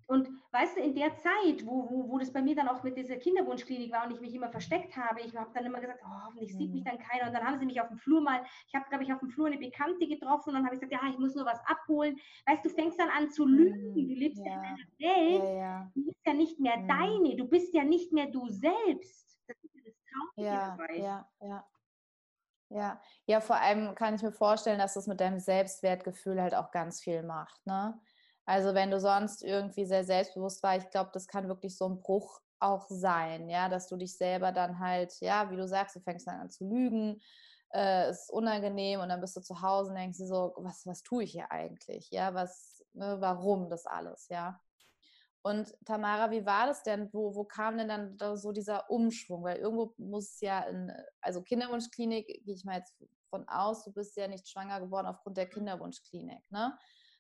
[0.07, 2.97] Und weißt du, in der Zeit, wo, wo, wo das bei mir dann auch mit
[2.97, 6.27] dieser Kinderwunschklinik war und ich mich immer versteckt habe, ich habe dann immer gesagt, oh,
[6.27, 6.89] hoffentlich sieht mich mhm.
[6.89, 7.29] dann keiner.
[7.29, 9.31] Und dann haben sie mich auf dem Flur mal, ich habe, glaube ich, auf dem
[9.31, 12.19] Flur eine Bekannte getroffen und dann habe ich gesagt, ja, ich muss nur was abholen.
[12.47, 13.91] Weißt du, fängst dann an zu lügen.
[13.91, 14.09] Mhm.
[14.09, 15.93] Du lebst ja, in einer Welt, ja, ja.
[15.95, 16.89] die ist ja nicht mehr mhm.
[16.89, 17.37] deine.
[17.37, 19.39] Du bist ja nicht mehr du selbst.
[19.47, 20.97] Das ist das Traurige ja, dabei.
[20.97, 21.67] Ja, ja.
[22.75, 26.71] Ja, ja, vor allem kann ich mir vorstellen, dass das mit deinem Selbstwertgefühl halt auch
[26.71, 27.67] ganz viel macht.
[27.67, 28.01] Ne?
[28.45, 32.01] Also wenn du sonst irgendwie sehr selbstbewusst war, ich glaube, das kann wirklich so ein
[32.01, 36.01] Bruch auch sein, ja, dass du dich selber dann halt, ja, wie du sagst, du
[36.01, 37.21] fängst dann an zu lügen,
[37.75, 41.03] äh, ist unangenehm und dann bist du zu Hause und denkst dir so, was, was
[41.03, 44.61] tue ich hier eigentlich, ja, was, ne, warum das alles, ja.
[45.45, 47.13] Und Tamara, wie war das denn?
[47.13, 49.43] Wo, wo kam denn dann da so dieser Umschwung?
[49.43, 52.95] Weil irgendwo muss es ja in, also Kinderwunschklinik, gehe ich mal jetzt
[53.29, 56.79] von aus, du bist ja nicht schwanger geworden aufgrund der Kinderwunschklinik, ne?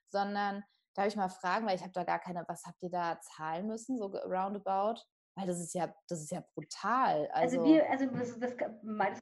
[0.08, 0.62] Sondern
[0.94, 3.66] Darf ich mal fragen, weil ich habe da gar keine, was habt ihr da zahlen
[3.66, 5.00] müssen, so roundabout?
[5.34, 7.28] Weil das ist ja, das ist ja brutal.
[7.32, 9.20] Also, also wir, also das, das, das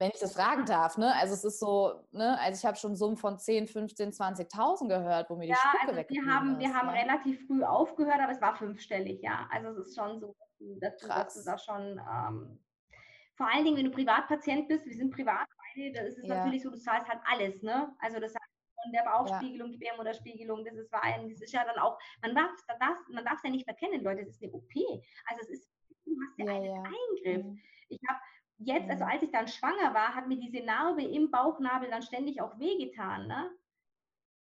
[0.00, 1.14] wenn ich das fragen darf, ne?
[1.14, 2.38] Also es ist so, ne?
[2.40, 5.98] Also ich habe schon Summen von 10, 15, 20.000 gehört, wo mir ja, die Spucke
[5.98, 7.02] also wir haben, wir haben ja.
[7.02, 9.46] relativ früh aufgehört, aber es war fünfstellig, ja.
[9.52, 10.34] Also es ist schon so.
[10.80, 12.58] dazu, dass du da schon ähm,
[13.36, 15.46] vor allen Dingen, wenn du Privatpatient bist, wir sind privat
[15.94, 16.34] da ist es ja.
[16.34, 17.94] natürlich so, du zahlst halt alles, ne?
[18.00, 18.49] Also das heißt,
[18.82, 19.72] von der Bauchspiegelung, ja.
[19.74, 23.50] Gebärmutterspiegelung, das ist Wein, das ist ja dann auch, man darf es man darf ja
[23.50, 24.72] nicht verkennen, Leute, das ist eine OP.
[25.26, 25.70] Also es ist,
[26.04, 26.82] du hast ja, ja einen ja.
[26.82, 27.44] Eingriff.
[27.44, 27.60] Mhm.
[27.88, 28.20] Ich habe
[28.58, 29.10] jetzt, also mhm.
[29.10, 33.26] als ich dann schwanger war, hat mir diese Narbe im Bauchnabel dann ständig auch wehgetan.
[33.26, 33.50] Ne?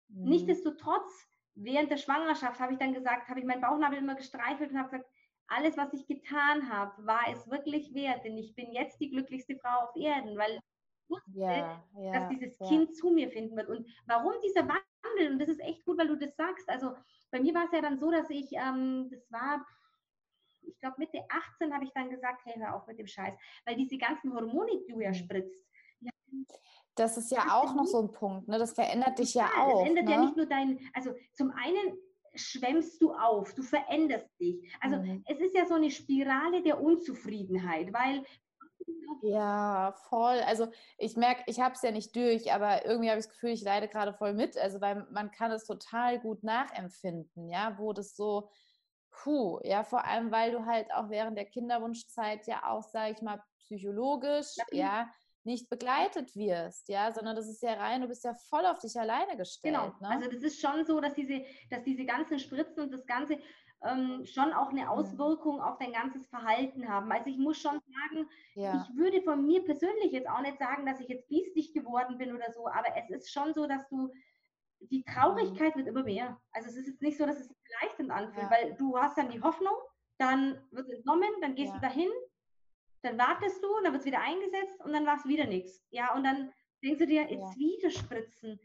[0.09, 0.29] Mhm.
[0.29, 4.79] Nichtsdestotrotz, während der Schwangerschaft habe ich dann gesagt, habe ich meinen Bauchnabel immer gestreichelt und
[4.79, 5.11] habe gesagt,
[5.49, 9.57] alles, was ich getan habe, war es wirklich wert, denn ich bin jetzt die glücklichste
[9.57, 10.61] Frau auf Erden, weil
[11.09, 12.69] wusste, ja, ja, dass dieses ja.
[12.69, 13.69] Kind zu mir finden wird.
[13.69, 16.95] Und warum dieser Wandel, und das ist echt gut, weil du das sagst, also
[17.31, 19.67] bei mir war es ja dann so, dass ich, ähm, das war,
[20.63, 23.77] ich glaube Mitte 18 habe ich dann gesagt, hey, hör auf mit dem Scheiß, weil
[23.77, 25.15] diese ganzen Hormone, die du ja mhm.
[25.15, 25.67] spritzt,
[26.97, 28.59] das ist ja auch noch so ein Punkt, ne?
[28.59, 29.81] Das verändert dich ja auch.
[29.81, 30.11] Das ändert ne?
[30.13, 31.99] ja nicht nur dein, also zum einen
[32.35, 34.75] schwemmst du auf, du veränderst dich.
[34.81, 35.23] Also mhm.
[35.27, 38.25] es ist ja so eine Spirale der Unzufriedenheit, weil
[39.23, 40.41] ja, voll.
[40.47, 43.51] Also ich merke, ich habe es ja nicht durch, aber irgendwie habe ich das Gefühl,
[43.51, 44.57] ich leide gerade voll mit.
[44.57, 48.49] Also weil man kann es total gut nachempfinden, ja, wo das so,
[49.11, 53.23] puh, ja, vor allem, weil du halt auch während der Kinderwunschzeit ja auch, sage ich
[53.23, 55.11] mal, psychologisch, ja, ja
[55.47, 58.99] nicht begleitet wirst, ja, sondern das ist ja rein, du bist ja voll auf dich
[58.99, 59.75] alleine gestellt.
[59.75, 59.95] Genau.
[60.01, 60.09] Ne?
[60.09, 63.39] Also das ist schon so, dass diese, dass diese ganzen Spritzen und das Ganze
[63.87, 64.91] ähm, schon auch eine.
[64.91, 67.11] Auswirkung auf dein ganzes Verhalten haben.
[67.11, 68.83] Also ich muss schon sagen, ja.
[68.83, 72.35] ich würde von mir persönlich jetzt auch nicht sagen, dass ich jetzt biestig geworden bin
[72.35, 74.13] oder so, aber es ist schon so, dass du
[74.81, 75.81] die Traurigkeit mhm.
[75.81, 76.41] wird immer mehr.
[76.53, 77.49] Also es ist jetzt nicht so, dass es
[77.81, 78.51] leicht anfühlt, ja.
[78.51, 79.75] weil du hast dann die Hoffnung,
[80.19, 81.79] dann wird es entnommen, dann gehst ja.
[81.79, 82.11] du dahin,
[83.03, 85.85] dann wartest du, dann wird es wieder eingesetzt und dann war es wieder nichts.
[85.91, 87.57] Ja, und dann denkst du dir, jetzt ja.
[87.57, 88.61] wieder spritzen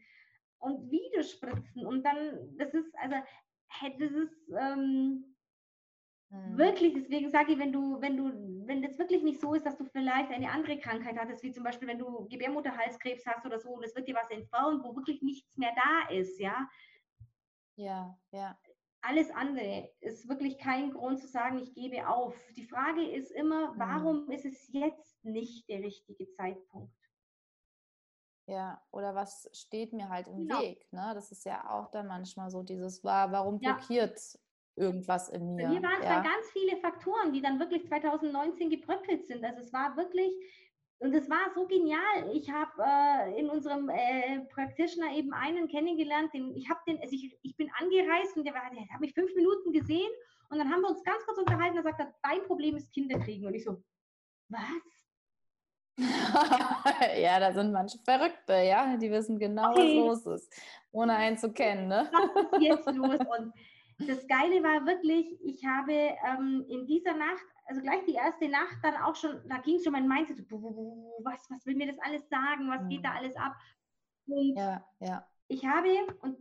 [0.58, 1.86] und wieder spritzen.
[1.86, 3.16] Und dann, das ist, also,
[3.98, 5.34] das ist ähm,
[6.30, 6.58] mhm.
[6.58, 9.76] wirklich, deswegen sage ich, wenn du, wenn du, wenn das wirklich nicht so ist, dass
[9.76, 13.70] du vielleicht eine andere Krankheit hattest, wie zum Beispiel, wenn du Gebärmutterhalskrebs hast oder so,
[13.70, 16.68] und es wird dir was entfernt, wo wirklich nichts mehr da ist, ja.
[17.76, 18.58] Ja, ja
[19.02, 22.34] alles andere ist wirklich kein Grund zu sagen, ich gebe auf.
[22.56, 23.78] Die Frage ist immer, mhm.
[23.78, 26.94] warum ist es jetzt nicht der richtige Zeitpunkt?
[28.46, 30.60] Ja, oder was steht mir halt im genau.
[30.60, 30.86] Weg?
[30.90, 31.12] Ne?
[31.14, 34.84] Das ist ja auch dann manchmal so dieses, warum blockiert ja.
[34.84, 35.68] irgendwas in mir?
[35.68, 36.14] Bei mir waren es ja.
[36.14, 39.44] dann ganz viele Faktoren, die dann wirklich 2019 gebröckelt sind.
[39.44, 40.32] Also es war wirklich,
[40.98, 42.30] und es war so genial.
[42.32, 47.14] Ich habe äh, in unserem äh, Practitioner eben einen kennengelernt, den ich habe den, also
[47.14, 50.10] ich, ich bin angereist und der, war, der hat mich fünf Minuten gesehen
[50.50, 51.76] und dann haben wir uns ganz kurz unterhalten.
[51.76, 53.46] Er sagt, dein Problem ist Kinder kriegen.
[53.46, 53.82] Und ich so,
[54.48, 55.01] was?
[57.22, 60.00] ja, da sind manche Verrückte, ja, die wissen genau, okay.
[60.00, 60.52] was los ist,
[60.92, 61.88] ohne einen zu kennen.
[61.88, 62.08] Ne?
[62.12, 63.18] Was ist jetzt los?
[63.18, 63.52] Und
[63.98, 68.78] das Geile war wirklich, ich habe ähm, in dieser Nacht also gleich die erste Nacht
[68.82, 72.68] dann auch schon, da ging schon mein Mindset, was, was will mir das alles sagen,
[72.68, 73.16] was geht da mhm.
[73.16, 73.54] alles ab?
[74.26, 75.26] Und ja, ja.
[75.48, 75.88] ich habe,
[76.20, 76.36] und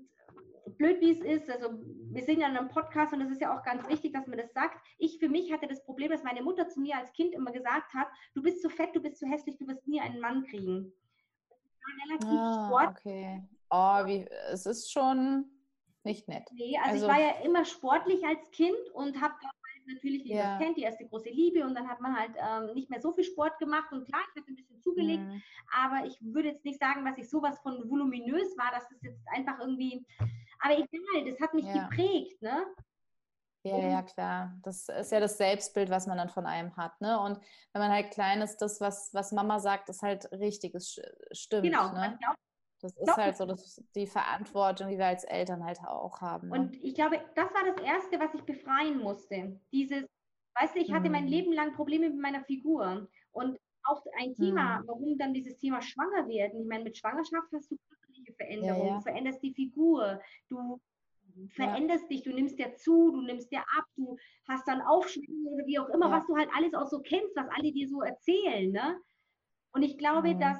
[0.78, 1.70] blöd wie es ist, also
[2.12, 4.38] wir sind ja in einem Podcast und das ist ja auch ganz wichtig, dass man
[4.38, 4.80] das sagt.
[4.98, 7.94] Ich für mich hatte das Problem, dass meine Mutter zu mir als Kind immer gesagt
[7.94, 10.94] hat, du bist zu fett, du bist zu hässlich, du wirst nie einen Mann kriegen.
[12.04, 12.98] Relativ ah, sport.
[13.00, 13.44] Okay.
[13.70, 15.46] Oh, wie, es ist schon
[16.04, 16.44] nicht nett.
[16.52, 19.36] Nee, also, also, ich war ja immer sportlich als Kind und habe
[19.88, 20.44] natürlich, wie ja.
[20.44, 23.02] man es kennt, die erste große Liebe und dann hat man halt ähm, nicht mehr
[23.02, 25.42] so viel Sport gemacht und klar, ich habe ein bisschen zugelegt, mhm.
[25.72, 29.28] aber ich würde jetzt nicht sagen, dass ich sowas von voluminös war, dass das jetzt
[29.30, 30.06] einfach irgendwie,
[30.62, 31.88] aber egal, das hat mich ja.
[31.88, 32.66] geprägt, ne?
[33.64, 34.58] Ja, ja, klar.
[34.64, 37.00] Das ist ja das Selbstbild, was man dann von einem hat.
[37.00, 37.20] Ne?
[37.20, 37.40] Und
[37.74, 41.00] wenn man halt klein ist, das, was, was Mama sagt, ist halt richtig, es
[41.32, 41.64] stimmt.
[41.64, 42.18] Genau, ne?
[42.20, 42.40] glaubt,
[42.82, 46.50] das ist halt so das, die Verantwortung, die wir als Eltern halt auch haben.
[46.50, 46.60] Ne?
[46.60, 49.60] Und ich glaube, das war das Erste, was ich befreien musste.
[49.72, 50.06] Dieses,
[50.60, 51.12] weißt du, ich hatte hm.
[51.12, 53.08] mein Leben lang Probleme mit meiner Figur.
[53.32, 54.88] Und auch ein Thema, hm.
[54.88, 56.62] warum dann dieses Thema schwanger werden.
[56.62, 57.78] Ich meine, mit Schwangerschaft hast du
[58.42, 58.98] Veränderungen, ja, ja.
[58.98, 60.80] du veränderst die Figur, du
[61.56, 62.08] veränderst ja.
[62.10, 65.80] dich, du nimmst dir zu, du nimmst dir ab, du hast dann Aufschwünge oder wie
[65.80, 68.72] auch immer, was du halt alles auch so kennst, was alle dir so erzählen.
[68.72, 69.00] Ne?
[69.74, 70.40] Und ich glaube, hm.
[70.40, 70.60] dass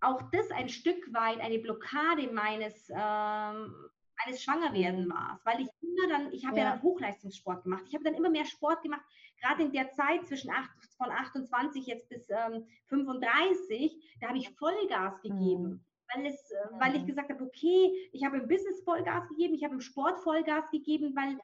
[0.00, 3.74] auch das ein Stück weit eine Blockade meines, ähm,
[4.16, 5.10] eines Schwangerwerden mhm.
[5.10, 5.40] war.
[5.44, 6.64] Weil ich immer dann, ich habe ja.
[6.64, 6.70] ja.
[6.72, 7.84] dann Hochleistungssport gemacht.
[7.88, 9.02] Ich habe dann immer mehr Sport gemacht,
[9.40, 14.50] gerade in der Zeit zwischen acht, von 28 jetzt bis ähm, 35, da habe ich
[14.50, 15.62] Vollgas gegeben.
[15.62, 15.84] Mhm.
[16.14, 17.06] Weil, es, äh, weil ich mhm.
[17.06, 21.14] gesagt habe, okay, ich habe im Business Vollgas gegeben, ich habe im Sport Vollgas gegeben,
[21.14, 21.38] weil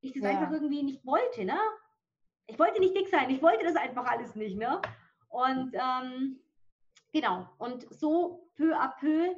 [0.00, 0.30] ich das ja.
[0.30, 1.58] einfach irgendwie nicht wollte, ne?
[2.46, 4.80] Ich wollte nicht dick sein, ich wollte das einfach alles nicht, ne?
[5.28, 6.38] Und ähm,
[7.16, 7.48] Genau.
[7.56, 9.34] Und so peu à peu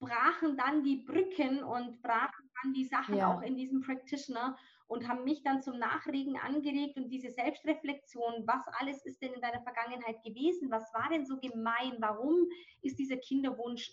[0.00, 3.30] brachen dann die Brücken und brachen dann die Sachen ja.
[3.30, 4.56] auch in diesem Practitioner.
[4.86, 9.42] und haben mich dann zum Nachregen angeregt und diese Selbstreflexion, was alles ist denn in
[9.42, 10.70] deiner Vergangenheit gewesen?
[10.70, 11.96] Was war denn so gemein?
[11.98, 12.48] Warum
[12.80, 13.92] ist dieser Kinderwunsch?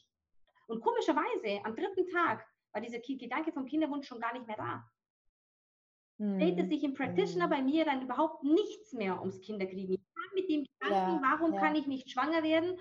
[0.67, 4.83] Und komischerweise, am dritten Tag war dieser Gedanke vom Kinderwunsch schon gar nicht mehr da.
[6.17, 6.39] Hm.
[6.39, 7.51] Drehte sich im Practitioner hm.
[7.51, 9.95] bei mir dann überhaupt nichts mehr ums Kinderkriegen.
[9.95, 11.59] Ich kam mit dem Gedanken, ja, warum ja.
[11.59, 12.77] kann ich nicht schwanger werden?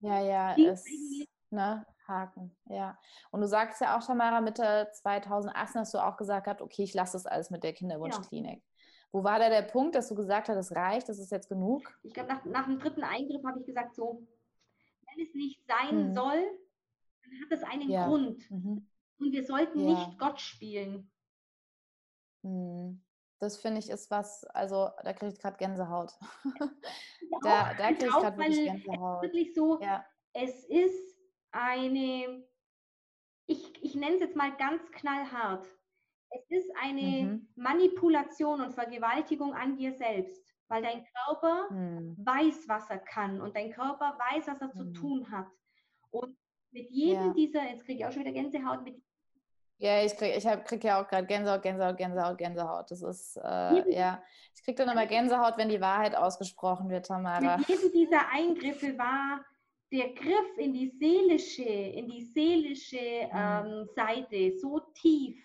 [0.00, 0.84] Ja, ja, es,
[1.50, 2.98] ne, Haken, ja.
[3.30, 6.94] Und du sagst ja auch, Tamara, Mitte 2018 hast du auch gesagt gehabt, okay, ich
[6.94, 8.62] lasse das alles mit der Kinderwunschklinik.
[8.62, 8.76] Ja.
[9.12, 11.82] Wo war da der Punkt, dass du gesagt hast, es reicht, das ist jetzt genug?
[12.02, 14.26] Ich glaube, nach, nach dem dritten Eingriff habe ich gesagt, so,
[15.06, 16.14] wenn es nicht sein hm.
[16.14, 16.58] soll,
[17.30, 18.06] dann hat es einen ja.
[18.06, 18.50] Grund.
[18.50, 18.88] Mhm.
[19.18, 19.94] Und wir sollten ja.
[19.94, 21.10] nicht Gott spielen.
[22.42, 23.02] Hm.
[23.38, 26.12] Das finde ich ist was, also da kriege ich gerade Gänsehaut.
[27.42, 29.24] da da kriege ich gerade wirklich Gänsehaut.
[29.24, 30.04] Es ist wirklich so, ja.
[30.32, 31.18] es ist
[31.50, 32.44] eine,
[33.46, 35.66] ich, ich nenne es jetzt mal ganz knallhart,
[36.30, 37.48] es ist eine mhm.
[37.56, 42.16] Manipulation und Vergewaltigung an dir selbst, weil dein Körper mhm.
[42.18, 44.72] weiß, was er kann und dein Körper weiß, was er mhm.
[44.72, 45.48] zu tun hat.
[46.10, 46.36] Und
[46.76, 47.32] mit jedem ja.
[47.32, 49.02] dieser, jetzt kriege ich auch schon wieder Gänsehaut, mit
[49.78, 52.90] ja, ich kriege ich krieg ja auch gerade Gänsehaut, Gänsehaut, Gänsehaut, Gänsehaut.
[52.90, 54.22] Das ist, äh, ja.
[54.54, 57.58] Ich kriege dann immer Gänsehaut, wenn die Wahrheit ausgesprochen wird, Tamara.
[57.58, 59.44] Mit jedem dieser Eingriffe war
[59.92, 63.30] der Griff in die seelische, in die seelische mhm.
[63.34, 65.44] ähm, Seite so tief,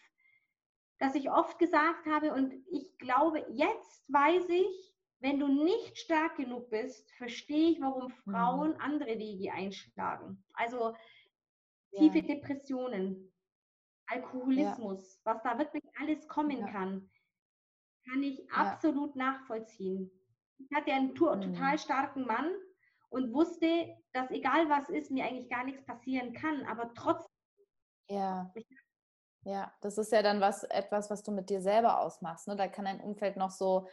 [0.97, 6.37] dass ich oft gesagt habe, und ich glaube, jetzt weiß ich, wenn du nicht stark
[6.37, 8.31] genug bist, verstehe ich, warum mhm.
[8.31, 10.41] Frauen andere Wege einschlagen.
[10.53, 10.93] Also
[11.97, 12.23] tiefe.
[12.23, 13.33] Depressionen,
[14.07, 17.09] Alkoholismus, was da wirklich alles kommen kann,
[18.09, 20.11] kann ich absolut nachvollziehen.
[20.57, 21.15] Ich hatte einen mhm.
[21.15, 22.51] total starken Mann
[23.09, 27.31] und wusste, dass egal was ist, mir eigentlich gar nichts passieren kann, aber trotzdem.
[28.09, 28.51] Ja.
[29.43, 32.47] Ja, das ist ja dann was, etwas, was du mit dir selber ausmachst.
[32.47, 32.55] Ne?
[32.55, 33.87] Da kann dein Umfeld noch so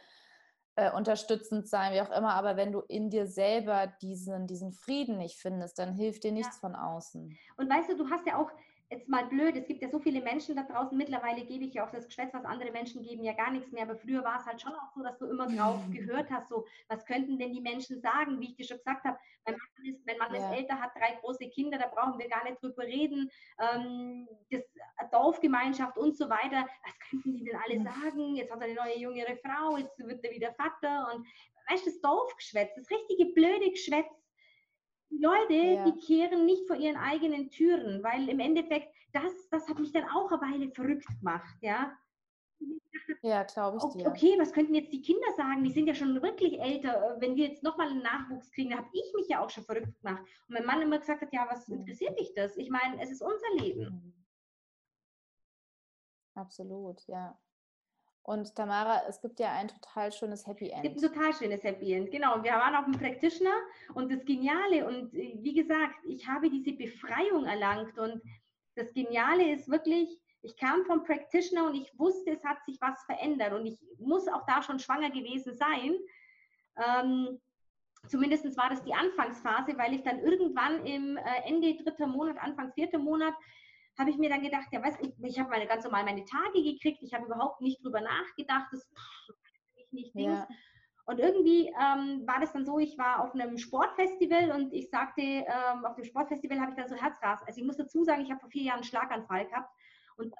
[0.79, 5.17] äh, unterstützend sein, wie auch immer, aber wenn du in dir selber diesen, diesen Frieden
[5.17, 6.59] nicht findest, dann hilft dir nichts ja.
[6.61, 7.37] von außen.
[7.57, 8.49] Und weißt du, du hast ja auch,
[8.91, 11.85] jetzt mal blöd, es gibt ja so viele Menschen da draußen, mittlerweile gebe ich ja
[11.85, 14.45] auch das Geschwätz, was andere Menschen geben, ja gar nichts mehr, aber früher war es
[14.45, 17.61] halt schon auch so, dass du immer drauf gehört hast, so, was könnten denn die
[17.61, 20.49] Menschen sagen, wie ich dir schon gesagt habe, mein Mann ist, mein Mann ja.
[20.49, 24.63] ist älter, hat drei große Kinder, da brauchen wir gar nicht drüber reden, ähm, das
[25.11, 28.97] Dorfgemeinschaft und so weiter, was könnten die denn alle sagen, jetzt hat er eine neue
[28.97, 31.27] jüngere Frau, jetzt wird er wieder Vater und
[31.69, 34.09] weißt du, das Dorfgeschwätz, das richtige blöde Geschwätz,
[35.09, 35.83] Leute, ja.
[35.85, 40.05] die kehren nicht vor ihren eigenen Türen, weil im Endeffekt, das, das hat mich dann
[40.05, 41.97] auch eine Weile verrückt gemacht, ja.
[43.21, 44.07] Ja, glaube ich dir.
[44.07, 45.63] Okay, was könnten jetzt die Kinder sagen?
[45.63, 47.17] Die sind ja schon wirklich älter.
[47.19, 49.99] Wenn wir jetzt nochmal einen Nachwuchs kriegen, da habe ich mich ja auch schon verrückt
[50.01, 50.23] gemacht.
[50.47, 51.79] Und mein Mann immer gesagt hat, ja, was mhm.
[51.79, 52.57] interessiert dich das?
[52.57, 53.85] Ich meine, es ist unser Leben.
[53.85, 54.13] Mhm.
[56.35, 57.37] Absolut, ja.
[58.23, 60.85] Und Tamara, es gibt ja ein total schönes Happy End.
[60.85, 62.43] Es gibt ein total schönes Happy End, genau.
[62.43, 63.55] Wir waren auch ein Practitioner
[63.95, 68.21] und das Geniale und äh, wie gesagt, ich habe diese Befreiung erlangt und
[68.75, 73.03] das Geniale ist wirklich, ich kam vom Practitioner und ich wusste, es hat sich was
[73.05, 75.95] verändert und ich muss auch da schon schwanger gewesen sein.
[76.77, 77.39] Ähm,
[78.07, 82.71] Zumindest war das die Anfangsphase, weil ich dann irgendwann im äh, Ende dritter Monat, Anfang
[82.73, 83.33] vierter Monat
[83.99, 86.63] habe ich mir dann gedacht, ja, weißt ich, ich habe meine ganz normal meine Tage
[86.63, 89.35] gekriegt, ich habe überhaupt nicht drüber nachgedacht, das pff,
[89.75, 90.47] ich nicht ja.
[91.05, 95.21] Und irgendwie ähm, war das dann so, ich war auf einem Sportfestival und ich sagte,
[95.21, 97.47] ähm, auf dem Sportfestival habe ich dann so Herzrasen.
[97.47, 99.73] Also ich muss dazu sagen, ich habe vor vier Jahren einen Schlaganfall gehabt
[100.17, 100.31] und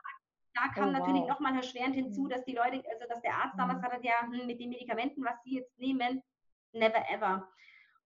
[0.54, 1.30] da kam oh, natürlich wow.
[1.30, 2.30] nochmal erschwerend hinzu, mhm.
[2.30, 3.82] dass die Leute, also dass der Arzt damals mhm.
[3.82, 6.22] gesagt hat, ja, hm, mit den Medikamenten, was sie jetzt nehmen,
[6.74, 7.50] never ever.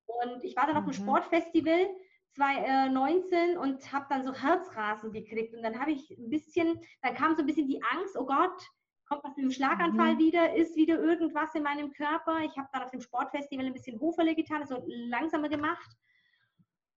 [0.06, 0.82] Und ich war dann mhm.
[0.82, 0.94] auf einem.
[0.94, 1.88] Sportfestival
[2.36, 5.56] 2019 und habe dann so Herzrasen gekriegt.
[5.56, 8.70] Und dann habe ich ein bisschen, dann kam so ein bisschen die Angst, oh Gott,
[9.08, 10.20] kommt was mit dem Schlaganfall mhm.
[10.20, 12.40] wieder, ist wieder irgendwas in meinem Körper.
[12.40, 15.96] Ich habe dann auf dem Sportfestival ein bisschen Hoferle getan, also langsamer gemacht.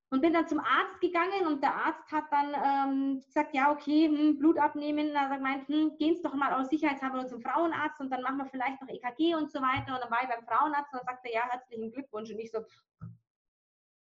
[0.09, 4.07] Und bin dann zum Arzt gegangen und der Arzt hat dann ähm, gesagt, ja, okay,
[4.07, 5.13] hm, Blut abnehmen.
[5.13, 8.39] Da hat gemeint, hm, gehen Sie doch mal aus Sicherheitshalber zum Frauenarzt und dann machen
[8.39, 9.95] wir vielleicht noch EKG und so weiter.
[9.95, 12.31] Und dann war ich beim Frauenarzt und dann sagte er, ja, herzlichen Glückwunsch.
[12.31, 12.61] Und ich so,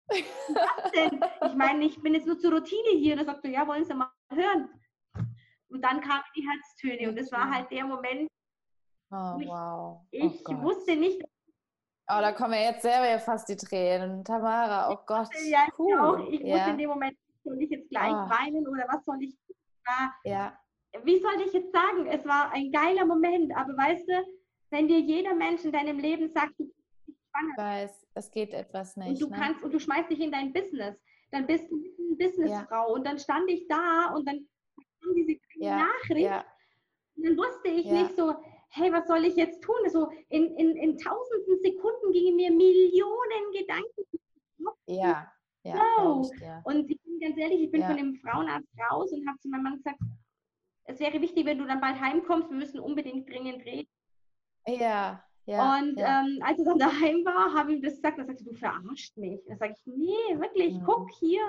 [0.10, 1.20] was denn?
[1.46, 3.13] Ich meine, ich bin jetzt nur zur Routine hier.
[3.13, 4.70] Und er sagte, ja, wollen Sie mal hören?
[5.70, 8.29] Und dann kamen die Herztöne und das war halt der Moment,
[9.12, 10.02] oh, ich, wow.
[10.02, 11.21] oh, ich wusste nicht.
[12.10, 14.23] Oh, da kommen ja jetzt selber fast die Tränen.
[14.23, 15.27] Tamara, oh Gott.
[15.46, 15.92] Ja, cool.
[15.92, 16.29] ich, auch.
[16.29, 16.56] ich ja.
[16.56, 18.29] wusste in dem Moment, soll ich jetzt gleich oh.
[18.29, 19.36] weinen oder was soll ich?
[19.86, 20.58] War, ja.
[21.04, 22.08] Wie soll ich jetzt sagen?
[22.08, 24.25] Es war ein geiler Moment, aber weißt du,
[24.69, 26.71] wenn dir jeder Mensch in deinem Leben sagt, du
[27.58, 29.10] weiß, es geht etwas nicht.
[29.10, 29.38] Und du ne?
[29.38, 30.96] kannst und du schmeißt dich in dein Business.
[31.32, 32.88] Dann bist du eine Businessfrau.
[32.88, 32.94] Ja.
[32.94, 34.48] Und dann stand ich da und dann
[35.02, 35.78] kam diese ja.
[35.78, 36.26] Nachricht.
[36.26, 36.46] Ja.
[37.16, 38.34] dann wusste ich nicht so,
[38.70, 39.76] hey, was soll ich jetzt tun?
[39.90, 44.04] So in, in, in tausenden Sekunden gingen mir Millionen Gedanken.
[44.86, 45.32] Ja,
[45.64, 45.76] ja.
[45.98, 46.32] Wow.
[46.40, 46.62] ja.
[46.64, 47.88] Und ich bin ganz ehrlich, ich bin ja.
[47.88, 50.00] von dem Frauenarzt raus und habe zu meinem Mann gesagt,
[50.86, 53.90] es wäre wichtig, wenn du dann bald heimkommst, wir müssen unbedingt dringend reden.
[54.66, 56.21] Ja, ja, und ja.
[56.21, 58.19] Ähm, als er dann daheim war, habe ich ihm das gesagt.
[58.19, 59.39] Dann sagte du verarscht mich.
[59.48, 60.83] Dann sage ich, nee, wirklich, mhm.
[60.85, 61.41] guck hier.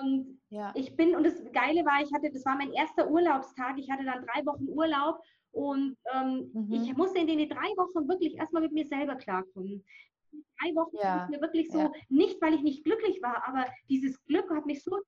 [0.00, 0.72] Und ja.
[0.74, 3.78] ich bin, und das Geile war, ich hatte, das war mein erster Urlaubstag.
[3.78, 6.72] Ich hatte dann drei Wochen Urlaub und ähm, mhm.
[6.72, 9.84] ich musste in den drei Wochen wirklich erstmal mit mir selber klarkommen.
[10.60, 11.24] Drei Wochen ja.
[11.24, 14.84] ist mir wirklich so, nicht weil ich nicht glücklich war, aber dieses Glück hat mich
[14.84, 14.98] so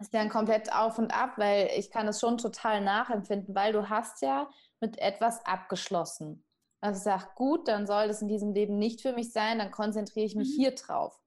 [0.00, 3.72] ist ja ein komplett auf und ab, weil ich kann es schon total nachempfinden, weil
[3.72, 4.48] du hast ja
[4.80, 6.44] mit etwas abgeschlossen.
[6.80, 10.26] Also sag, gut, dann soll das in diesem Leben nicht für mich sein, dann konzentriere
[10.26, 10.60] ich mich mhm.
[10.60, 11.18] hier drauf.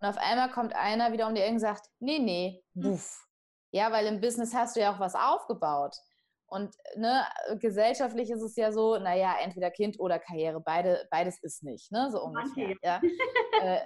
[0.00, 3.26] Und auf einmal kommt einer wieder um die Ecke und sagt, nee, nee, buff.
[3.72, 5.96] Ja, weil im Business hast du ja auch was aufgebaut.
[6.46, 7.24] Und ne,
[7.58, 12.08] gesellschaftlich ist es ja so, naja, entweder Kind oder Karriere, beide, beides ist nicht, ne,
[12.10, 12.76] so ungefähr.
[12.82, 13.00] Ja.
[13.62, 13.80] äh,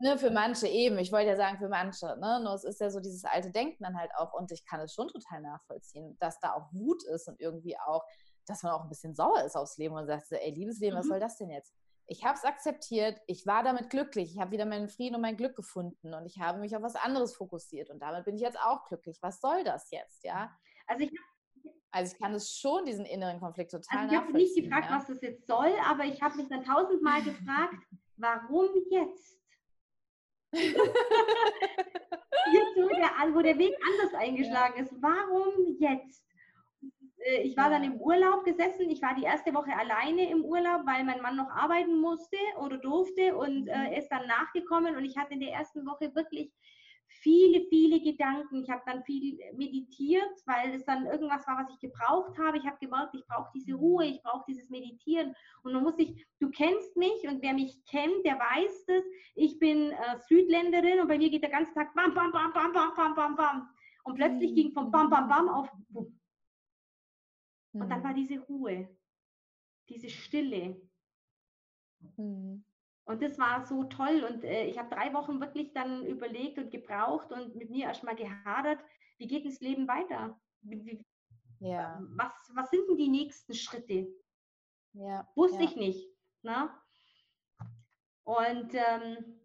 [0.00, 2.90] ne, für manche eben, ich wollte ja sagen für manche, ne, nur es ist ja
[2.90, 6.40] so dieses alte Denken dann halt auch und ich kann es schon total nachvollziehen, dass
[6.40, 8.02] da auch Wut ist und irgendwie auch
[8.46, 11.00] dass man auch ein bisschen sauer ist aufs Leben und sagt, ey, liebes Leben, mhm.
[11.00, 11.74] was soll das denn jetzt?
[12.06, 15.38] Ich habe es akzeptiert, ich war damit glücklich, ich habe wieder meinen Frieden und mein
[15.38, 18.58] Glück gefunden und ich habe mich auf was anderes fokussiert und damit bin ich jetzt
[18.58, 19.18] auch glücklich.
[19.22, 20.54] Was soll das jetzt, ja?
[20.86, 21.18] Also ich,
[21.90, 24.96] also ich kann es schon, diesen inneren Konflikt total also Ich habe nicht gefragt, ja?
[24.96, 27.82] was das jetzt soll, aber ich habe mich dann tausendmal gefragt,
[28.16, 29.40] warum jetzt?
[30.52, 30.76] jetzt,
[32.76, 36.22] wo der, wo der Weg anders eingeschlagen ist, warum jetzt?
[37.18, 38.90] Äh, ich war dann im Urlaub gesessen.
[38.90, 42.78] Ich war die erste Woche alleine im Urlaub, weil mein Mann noch arbeiten musste oder
[42.78, 43.92] durfte und äh, mhm.
[43.94, 44.96] ist dann nachgekommen.
[44.96, 46.52] Und ich hatte in der ersten Woche wirklich
[47.06, 48.62] viele, viele Gedanken.
[48.62, 52.58] Ich habe dann viel meditiert, weil es dann irgendwas war, was ich gebraucht habe.
[52.58, 55.34] Ich habe gemerkt, ich brauche diese Ruhe, ich brauche dieses Meditieren.
[55.62, 59.04] Und man muss sich, du kennst mich und wer mich kennt, der weiß das.
[59.34, 62.72] Ich bin äh, Südländerin und bei mir geht der ganze Tag bam, bam, bam, bam,
[62.72, 63.68] bam, bam, bam, bam.
[64.04, 64.56] Und plötzlich mhm.
[64.56, 66.18] ging von bam, bam, bam auf bum,
[67.74, 68.16] und dann war mhm.
[68.16, 68.88] diese Ruhe,
[69.88, 70.80] diese Stille.
[72.16, 72.64] Mhm.
[73.06, 74.24] Und das war so toll.
[74.28, 78.16] Und äh, ich habe drei Wochen wirklich dann überlegt und gebraucht und mit mir erstmal
[78.16, 78.82] gehadert,
[79.18, 80.40] wie geht das Leben weiter?
[80.62, 81.04] Wie, wie,
[81.60, 82.00] ja.
[82.16, 84.08] was, was sind denn die nächsten Schritte?
[84.92, 85.28] Ja.
[85.34, 85.68] Wusste ja.
[85.68, 86.08] ich nicht.
[86.42, 86.70] Ne?
[88.22, 89.40] Und ähm,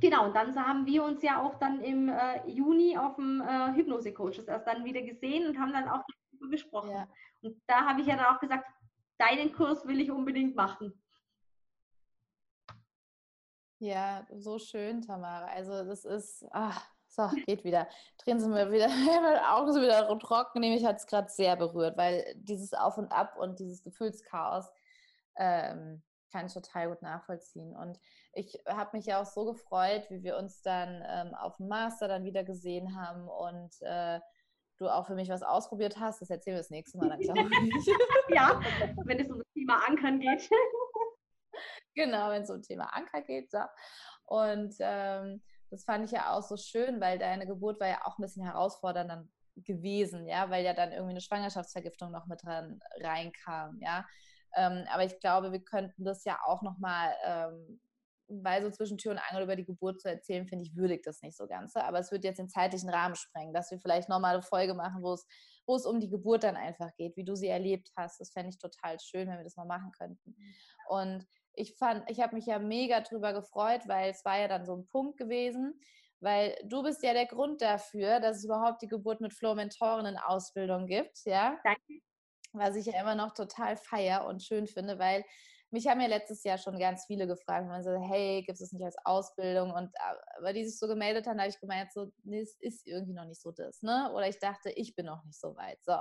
[0.00, 3.72] genau, und dann haben wir uns ja auch dann im äh, Juni auf dem äh,
[3.74, 6.02] Hypnose-Coaches erst dann wieder gesehen und haben dann auch
[6.48, 6.90] besprochen.
[6.90, 7.08] Ja.
[7.42, 8.66] Und da habe ich ja dann auch gesagt,
[9.18, 10.92] deinen Kurs will ich unbedingt machen.
[13.78, 15.46] Ja, so schön, Tamara.
[15.46, 17.88] Also das ist, ach, so, geht wieder.
[18.18, 18.88] Tränen sind mir wieder,
[19.22, 20.60] meine Augen sind wieder trocken.
[20.60, 24.70] Nämlich hat es gerade sehr berührt, weil dieses Auf und Ab und dieses Gefühlschaos
[25.36, 27.74] ähm, kann ich total gut nachvollziehen.
[27.74, 27.98] Und
[28.32, 32.06] ich habe mich ja auch so gefreut, wie wir uns dann ähm, auf dem Master
[32.06, 34.20] dann wieder gesehen haben und äh,
[34.80, 36.22] du auch für mich was ausprobiert hast.
[36.22, 37.40] Das erzählen wir das nächste Mal, dann glaube
[37.78, 37.86] ich.
[38.34, 38.60] ja,
[39.04, 40.48] wenn es um das Thema Ankern geht.
[41.94, 43.50] genau, wenn es um das Thema Anker geht.
[43.50, 43.60] So.
[44.24, 48.18] Und ähm, das fand ich ja auch so schön, weil deine Geburt war ja auch
[48.18, 52.80] ein bisschen herausfordernd dann gewesen, ja, weil ja dann irgendwie eine Schwangerschaftsvergiftung noch mit dran
[53.00, 54.06] reinkam, ja.
[54.56, 57.80] Ähm, aber ich glaube, wir könnten das ja auch nochmal ähm,
[58.30, 61.22] weil so zwischen Tür und Angel über die Geburt zu erzählen, finde ich, würdigt das
[61.22, 61.74] nicht so ganz.
[61.76, 65.02] Aber es wird jetzt den zeitlichen Rahmen sprengen, dass wir vielleicht nochmal eine Folge machen,
[65.02, 65.26] wo es,
[65.66, 68.20] wo es um die Geburt dann einfach geht, wie du sie erlebt hast.
[68.20, 70.36] Das fände ich total schön, wenn wir das mal machen könnten.
[70.88, 74.64] Und ich fand, ich habe mich ja mega drüber gefreut, weil es war ja dann
[74.64, 75.80] so ein Punkt gewesen,
[76.20, 80.18] weil du bist ja der Grund dafür, dass es überhaupt die Geburt mit Flow Mentorinnen
[80.18, 81.58] Ausbildung gibt, ja?
[81.64, 82.00] Danke.
[82.52, 85.24] Was ich ja immer noch total feier und schön finde, weil
[85.72, 88.72] mich haben ja letztes Jahr schon ganz viele gefragt, und so, hey, gibt es das
[88.72, 89.72] nicht als Ausbildung?
[89.72, 92.86] Und äh, aber die sich so gemeldet haben, habe ich gemeint, so, nee, es ist
[92.86, 94.10] irgendwie noch nicht so das, ne?
[94.14, 95.78] Oder ich dachte, ich bin noch nicht so weit.
[95.84, 95.96] So.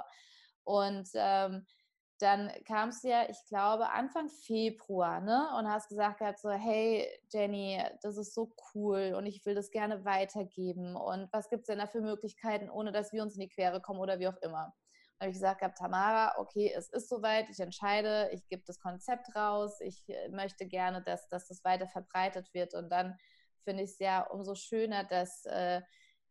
[0.64, 1.66] Und ähm,
[2.20, 5.50] dann kam es ja, ich glaube, Anfang Februar, ne?
[5.58, 9.72] Und hast gesagt gehabt, so, hey Jenny, das ist so cool und ich will das
[9.72, 10.96] gerne weitergeben.
[10.96, 13.82] Und was gibt es denn da für Möglichkeiten, ohne dass wir uns in die Quere
[13.82, 14.74] kommen oder wie auch immer?
[15.20, 19.36] Habe ich gesagt gehabt, Tamara, okay, es ist soweit, ich entscheide, ich gebe das Konzept
[19.36, 22.74] raus, ich äh, möchte gerne, dass, dass das weiter verbreitet wird.
[22.74, 23.18] Und dann
[23.64, 25.82] finde ich es ja umso schöner, dass äh,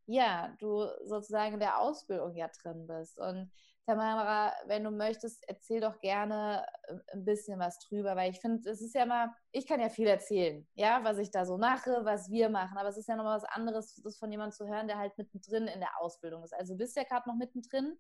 [0.07, 3.19] ja, du sozusagen in der Ausbildung ja drin bist.
[3.19, 3.53] Und
[3.85, 8.71] Tamara, wenn du möchtest, erzähl doch gerne äh, ein bisschen was drüber, weil ich finde,
[8.71, 12.05] es ist ja mal, ich kann ja viel erzählen, ja, was ich da so mache,
[12.05, 14.89] was wir machen, aber es ist ja nochmal was anderes, das von jemandem zu hören,
[14.89, 16.55] der halt mittendrin in der Ausbildung ist.
[16.55, 17.99] Also bist ja gerade noch mittendrin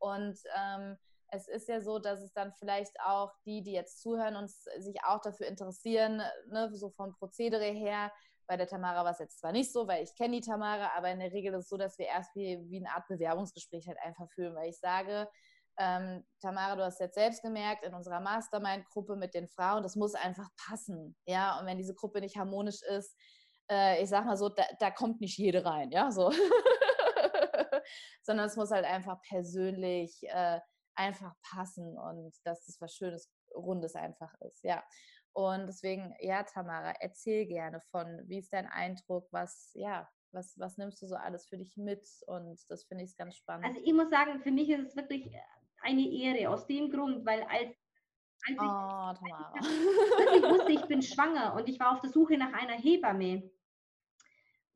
[0.00, 0.96] und ähm,
[1.32, 4.96] es ist ja so, dass es dann vielleicht auch die, die jetzt zuhören und sich
[5.04, 8.10] auch dafür interessieren, ne, so vom Prozedere her,
[8.48, 11.10] bei der Tamara war es jetzt zwar nicht so, weil ich kenne die Tamara, aber
[11.10, 13.98] in der Regel ist es so, dass wir erst wie, wie eine Art Bewerbungsgespräch halt
[14.02, 15.28] einfach führen, weil ich sage,
[15.78, 20.14] ähm, Tamara, du hast jetzt selbst gemerkt, in unserer Mastermind-Gruppe mit den Frauen, das muss
[20.16, 23.16] einfach passen, ja, und wenn diese Gruppe nicht harmonisch ist,
[23.70, 26.30] äh, ich sag mal so, da, da, kommt nicht jede rein, ja, so.
[28.30, 30.60] Sondern es muss halt einfach persönlich äh,
[30.94, 34.84] einfach passen und dass das was Schönes, Rundes einfach ist, ja.
[35.32, 40.76] Und deswegen, ja, Tamara, erzähl gerne von, wie ist dein Eindruck, was, ja, was, was
[40.76, 42.06] nimmst du so alles für dich mit?
[42.28, 43.66] Und das finde ich ganz spannend.
[43.66, 45.34] Also ich muss sagen, für mich ist es wirklich
[45.82, 47.76] eine Ehre, aus dem Grund, weil als,
[48.46, 49.54] als oh, ich, Tamara.
[50.20, 53.50] Als ich wusste, ich bin schwanger und ich war auf der Suche nach einer Hebamme,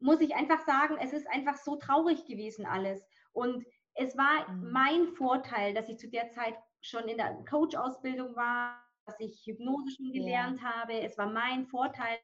[0.00, 3.02] muss ich einfach sagen, es ist einfach so traurig gewesen alles.
[3.34, 3.64] Und
[3.94, 4.72] es war mhm.
[4.72, 9.90] mein Vorteil, dass ich zu der Zeit schon in der Coach-Ausbildung war, dass ich Hypnose
[9.96, 10.70] schon gelernt ja.
[10.70, 11.00] habe.
[11.00, 12.18] Es war mein Vorteil,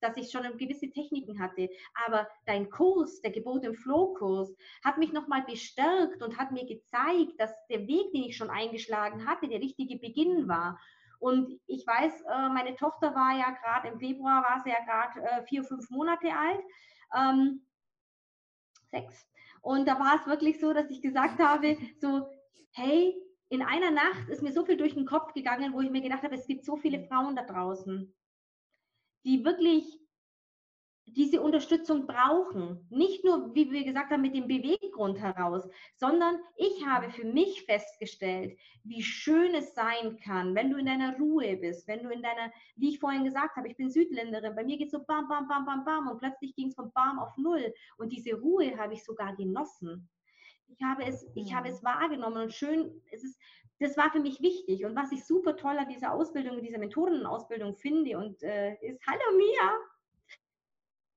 [0.00, 1.68] dass ich schon gewisse Techniken hatte.
[2.06, 4.54] Aber dein Kurs, der Gebot im Flow-Kurs,
[4.84, 9.26] hat mich nochmal bestärkt und hat mir gezeigt, dass der Weg, den ich schon eingeschlagen
[9.26, 10.78] hatte, der richtige Beginn war.
[11.18, 15.20] Und ich weiß, äh, meine Tochter war ja gerade im Februar, war sie ja gerade
[15.20, 16.60] äh, vier, fünf Monate alt.
[17.14, 17.66] Ähm,
[18.90, 19.26] sechs.
[19.60, 22.28] Und da war es wirklich so, dass ich gesagt habe, so,
[22.72, 23.14] hey,
[23.48, 26.22] in einer Nacht ist mir so viel durch den Kopf gegangen, wo ich mir gedacht
[26.22, 28.14] habe, es gibt so viele Frauen da draußen,
[29.24, 29.99] die wirklich
[31.16, 32.86] diese Unterstützung brauchen.
[32.90, 37.62] Nicht nur, wie wir gesagt haben, mit dem Beweggrund heraus, sondern ich habe für mich
[37.62, 42.22] festgestellt, wie schön es sein kann, wenn du in deiner Ruhe bist, wenn du in
[42.22, 45.28] deiner, wie ich vorhin gesagt habe, ich bin Südländerin, bei mir geht es so bam,
[45.28, 48.76] bam, bam, bam, bam und plötzlich ging es von bam auf null und diese Ruhe
[48.78, 50.08] habe ich sogar genossen.
[50.68, 51.74] Ich habe es, ich habe mhm.
[51.74, 53.38] es wahrgenommen und schön, es ist,
[53.80, 54.84] das war für mich wichtig.
[54.84, 59.36] Und was ich super toll an dieser Ausbildung, dieser Mentorenausbildung finde und äh, ist, hallo
[59.36, 59.78] Mia.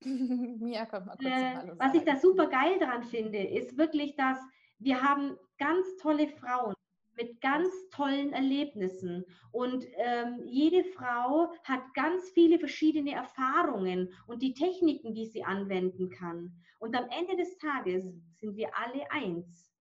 [0.60, 4.16] Mia kommt mal kurz äh, Hallo Was ich da super geil dran finde, ist wirklich,
[4.16, 4.38] dass
[4.80, 6.74] wir haben ganz tolle Frauen
[7.16, 9.26] mit ganz tollen Erlebnissen.
[9.52, 16.10] Und ähm, jede Frau hat ganz viele verschiedene Erfahrungen und die Techniken, die sie anwenden
[16.10, 16.56] kann.
[16.80, 18.04] Und am Ende des Tages
[18.40, 19.72] sind wir alle eins.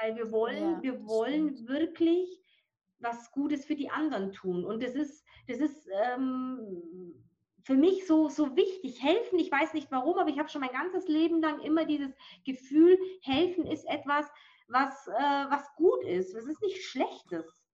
[0.00, 1.68] Weil wir wollen, ja, wir wollen stimmt.
[1.68, 2.40] wirklich
[2.98, 4.64] was Gutes für die anderen tun.
[4.64, 7.14] Und das ist, das ist ähm,
[7.64, 9.02] für mich so, so wichtig.
[9.02, 12.14] Helfen, ich weiß nicht warum, aber ich habe schon mein ganzes Leben lang immer dieses
[12.44, 14.30] Gefühl, helfen ist etwas,
[14.68, 16.34] was, äh, was gut ist.
[16.34, 17.64] Es ist nichts Schlechtes.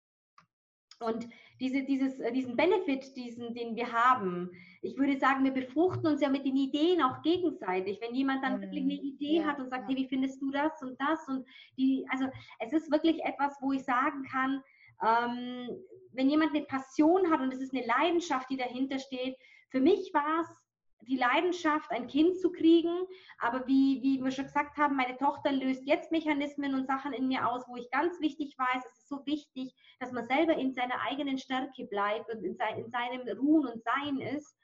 [1.01, 1.27] Und
[1.59, 4.51] diese, dieses, äh, diesen Benefit, diesen, den wir haben,
[4.83, 8.01] ich würde sagen, wir befruchten uns ja mit den Ideen auch gegenseitig.
[8.01, 9.01] Wenn jemand dann wirklich eine mhm.
[9.01, 9.97] Idee ja, hat und sagt, ja.
[9.97, 11.27] hey, wie findest du das und das?
[11.27, 12.27] Und die, also
[12.61, 14.63] es ist wirklich etwas, wo ich sagen kann,
[15.03, 15.69] ähm,
[16.13, 19.37] wenn jemand eine Passion hat und es ist eine Leidenschaft, die dahinter steht,
[19.71, 20.61] für mich war es
[21.03, 23.07] die Leidenschaft, ein Kind zu kriegen.
[23.39, 27.29] Aber wie, wie wir schon gesagt haben, meine Tochter löst jetzt Mechanismen und Sachen in
[27.29, 30.73] mir aus, wo ich ganz wichtig weiß, es ist so wichtig, dass man selber in
[30.73, 34.57] seiner eigenen Stärke bleibt und in, sein, in seinem Ruhen und Sein ist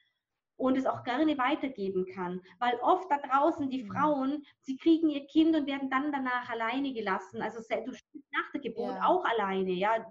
[0.56, 2.40] und es auch gerne weitergeben kann.
[2.58, 3.92] Weil oft da draußen die mhm.
[3.92, 7.42] Frauen, sie kriegen ihr Kind und werden dann danach alleine gelassen.
[7.42, 9.06] Also du nach der Geburt ja.
[9.06, 10.04] auch alleine, ja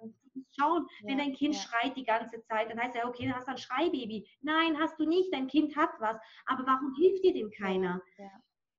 [0.52, 1.62] schauen, ja, wenn dein Kind ja.
[1.62, 4.28] schreit die ganze Zeit, dann heißt ja, okay, du hast ein Schreibaby.
[4.42, 6.18] Nein, hast du nicht, dein Kind hat was.
[6.46, 8.02] Aber warum hilft dir denn keiner?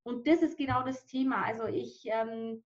[0.02, 1.42] Und das ist genau das Thema.
[1.42, 2.62] Also ich ähm,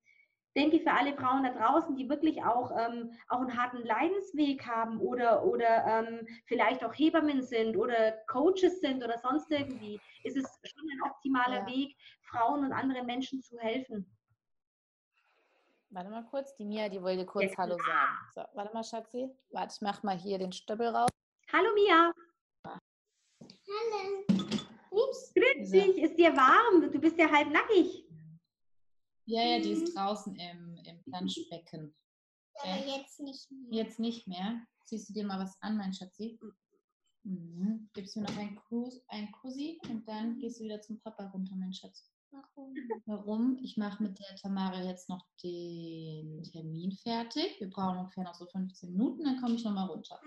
[0.57, 4.99] denke für alle Frauen da draußen, die wirklich auch, ähm, auch einen harten Leidensweg haben
[5.01, 10.45] oder, oder ähm, vielleicht auch Hebammen sind oder Coaches sind oder sonst irgendwie, ist es
[10.65, 14.07] schon ein optimaler Weg, Frauen und anderen Menschen zu helfen.
[15.91, 18.17] Warte mal kurz, die Mia, die wollte kurz ja, Hallo sagen.
[18.35, 19.29] So, warte mal, Schatzi.
[19.51, 21.09] Warte, ich mach mal hier den Stöppel raus.
[21.53, 22.13] Hallo Mia.
[22.65, 22.79] Hallo.
[24.91, 25.33] Ups.
[25.35, 26.93] Grüß dich, ist dir warm?
[26.93, 28.10] Du bist ja halb nackig.
[29.31, 31.95] Ja, ja, die ist draußen im, im Planschbecken.
[32.63, 32.97] Aber okay.
[32.97, 33.85] jetzt nicht mehr.
[33.85, 34.61] Jetzt nicht mehr.
[34.87, 36.37] Ziehst du dir mal was an, mein Schatzi?
[37.23, 37.89] Mhm.
[37.95, 41.55] Gibst mir noch ein, Kus, ein Kussi und dann gehst du wieder zum Papa runter,
[41.55, 42.11] mein Schatz.
[42.33, 42.75] Warum?
[43.07, 43.59] Warum?
[43.63, 47.61] Ich mache mit der Tamara jetzt noch den Termin fertig.
[47.61, 50.21] Wir brauchen ungefähr noch so 15 Minuten, dann komme ich nochmal runter.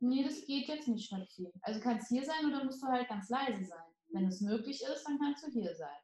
[0.00, 1.52] Nee, das geht jetzt nicht, Schatzi.
[1.60, 3.92] Also kannst hier sein oder musst du halt ganz leise sein.
[4.12, 6.00] Wenn es möglich ist, dann kannst du hier sein.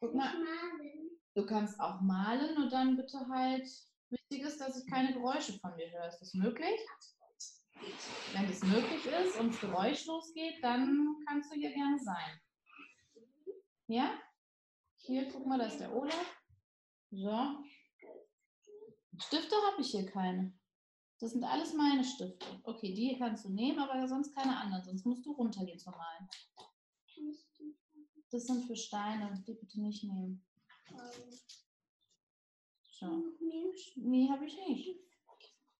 [0.00, 0.34] Guck mal.
[1.34, 3.68] Du kannst auch malen und dann bitte halt.
[4.08, 6.06] Wichtig ist, dass ich keine Geräusche von dir höre.
[6.06, 6.80] Ist das möglich?
[8.32, 12.40] Wenn es möglich ist und es geräuschlos geht, dann kannst du hier gerne sein.
[13.88, 14.18] Ja?
[14.98, 16.42] Hier, guck mal, da ist der Olaf.
[17.10, 17.64] So.
[19.18, 20.52] Stifte habe ich hier keine.
[21.18, 22.60] Das sind alles meine Stifte.
[22.64, 24.84] Okay, die kannst du nehmen, aber sonst keine anderen.
[24.84, 26.28] Sonst musst du runtergehen zum Malen.
[28.30, 29.42] Das sind für Steine.
[29.46, 30.44] Die bitte nicht nehmen.
[32.98, 33.22] Schau.
[33.96, 35.00] Nee, habe ich nicht.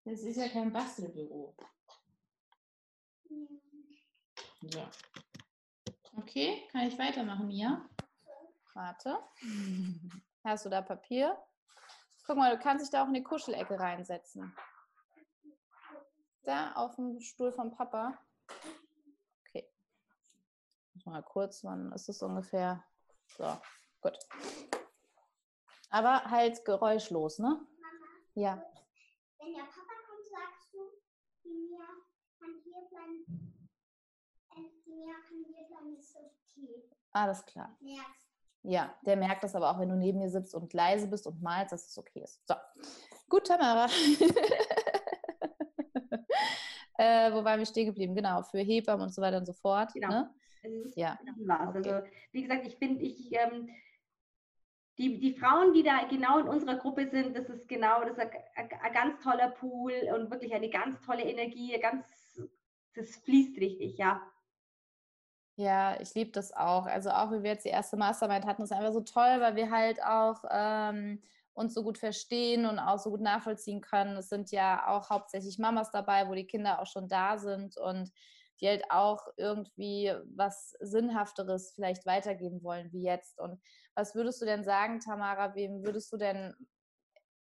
[0.04, 1.56] Das ist ja kein Bastelbüro.
[4.60, 4.88] So.
[6.16, 7.88] Okay, kann ich weitermachen, Mia?
[8.74, 9.18] Warte.
[10.44, 11.36] Hast du da Papier?
[12.26, 14.54] Guck mal, du kannst dich da auch in die Kuschelecke reinsetzen.
[16.44, 18.18] Da auf dem Stuhl von Papa.
[21.06, 22.84] Mal kurz, wann ist es ungefähr?
[23.26, 23.44] So,
[24.00, 24.18] gut.
[25.90, 27.48] Aber halt geräuschlos, ne?
[27.48, 27.66] Mama,
[28.34, 28.60] ja.
[29.38, 30.80] Wenn der Papa kommt, sagst du,
[31.44, 31.86] die Mia
[32.38, 33.24] kann hier bleiben.
[34.50, 36.90] Äh, die Mia kann hier bleiben, ist okay.
[37.12, 37.76] Alles klar.
[37.80, 38.26] Merkst
[38.68, 41.40] ja, der merkt das aber auch, wenn du neben mir sitzt und leise bist und
[41.40, 42.44] malst, dass es okay ist.
[42.48, 42.56] So,
[43.28, 43.86] gut, Tamara.
[46.98, 48.16] äh, wo waren wir stehen geblieben?
[48.16, 49.92] Genau, für Hebammen und so weiter und so fort.
[49.94, 50.08] Genau.
[50.08, 50.34] Ne?
[50.66, 51.18] Also ja.
[51.38, 51.76] Was.
[51.76, 51.90] Okay.
[51.90, 53.68] Also, wie gesagt, ich finde, ich, ähm,
[54.98, 58.20] die, die Frauen, die da genau in unserer Gruppe sind, das ist genau, das ist
[58.20, 62.06] ein, ein, ein ganz toller Pool und wirklich eine ganz tolle Energie, ganz,
[62.94, 64.22] das fließt richtig, ja.
[65.58, 66.84] Ja, ich liebe das auch.
[66.86, 69.70] Also auch wie wir jetzt die erste Mastermind hatten, ist einfach so toll, weil wir
[69.70, 71.22] halt auch ähm,
[71.54, 74.18] uns so gut verstehen und auch so gut nachvollziehen können.
[74.18, 78.12] Es sind ja auch hauptsächlich Mamas dabei, wo die Kinder auch schon da sind und
[78.60, 83.38] die halt auch irgendwie was Sinnhafteres vielleicht weitergeben wollen wie jetzt.
[83.38, 83.60] Und
[83.94, 86.54] was würdest du denn sagen, Tamara, wem würdest du denn,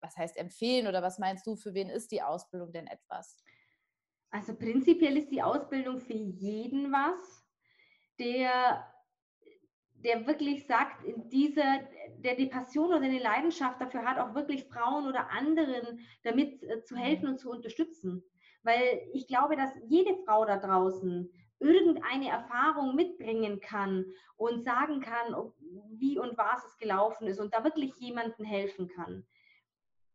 [0.01, 3.43] was heißt empfehlen oder was meinst du, für wen ist die Ausbildung denn etwas?
[4.29, 7.41] Also prinzipiell ist die Ausbildung für jeden was
[8.21, 8.85] der,
[10.03, 11.79] der wirklich sagt, dieser,
[12.17, 16.83] der die Passion oder eine Leidenschaft dafür hat, auch wirklich Frauen oder anderen damit äh,
[16.83, 18.23] zu helfen und zu unterstützen.
[18.63, 24.05] Weil ich glaube, dass jede Frau da draußen irgendeine Erfahrung mitbringen kann
[24.35, 25.35] und sagen kann,
[25.91, 29.25] wie und was es gelaufen ist und da wirklich jemandem helfen kann.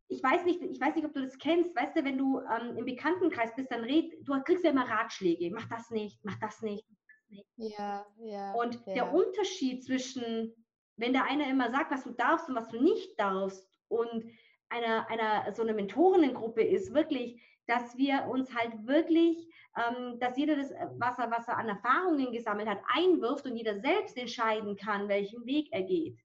[0.09, 1.75] Ich weiß nicht, ich weiß nicht, ob du das kennst.
[1.75, 5.51] Weißt du, wenn du ähm, im Bekanntenkreis bist, dann red, du kriegst ja immer Ratschläge.
[5.53, 6.85] Mach das nicht, mach das nicht,
[7.29, 7.45] nicht.
[7.57, 8.53] Ja, ja.
[8.53, 8.93] Und ja.
[8.93, 10.53] der Unterschied zwischen,
[10.95, 14.31] wenn der eine immer sagt, was du darfst und was du nicht darfst, und
[14.69, 20.55] einer, einer so eine Mentorinnengruppe ist wirklich, dass wir uns halt wirklich, ähm, dass jeder
[20.55, 24.75] das, äh, was er, was er an Erfahrungen gesammelt hat, einwirft und jeder selbst entscheiden
[24.75, 26.19] kann, welchen Weg er geht.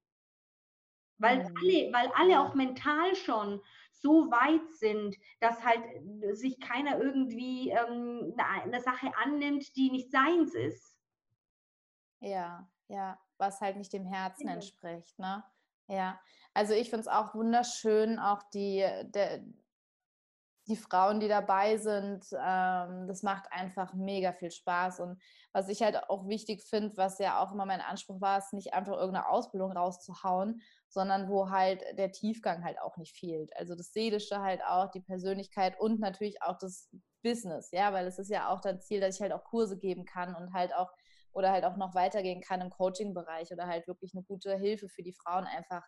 [1.17, 1.55] Weil mhm.
[1.57, 5.81] alle, weil alle auch mental schon so weit sind, dass halt
[6.35, 10.97] sich keiner irgendwie ähm, eine, Sache annimmt, die nicht seins ist.
[12.19, 14.53] Ja, ja, was halt nicht dem Herzen mhm.
[14.53, 15.43] entspricht, ne?
[15.87, 16.19] Ja,
[16.53, 19.43] also ich finde es auch wunderschön, auch die, der,
[20.67, 25.01] die Frauen, die dabei sind, ähm, das macht einfach mega viel Spaß.
[25.01, 28.53] Und was ich halt auch wichtig finde, was ja auch immer mein Anspruch war, ist
[28.53, 33.51] nicht einfach irgendeine Ausbildung rauszuhauen, sondern wo halt der Tiefgang halt auch nicht fehlt.
[33.57, 36.89] Also das Seelische halt auch, die Persönlichkeit und natürlich auch das
[37.23, 40.05] Business, ja, weil es ist ja auch das Ziel, dass ich halt auch Kurse geben
[40.05, 40.91] kann und halt auch
[41.33, 45.01] oder halt auch noch weitergehen kann im Coaching-Bereich oder halt wirklich eine gute Hilfe für
[45.01, 45.83] die Frauen einfach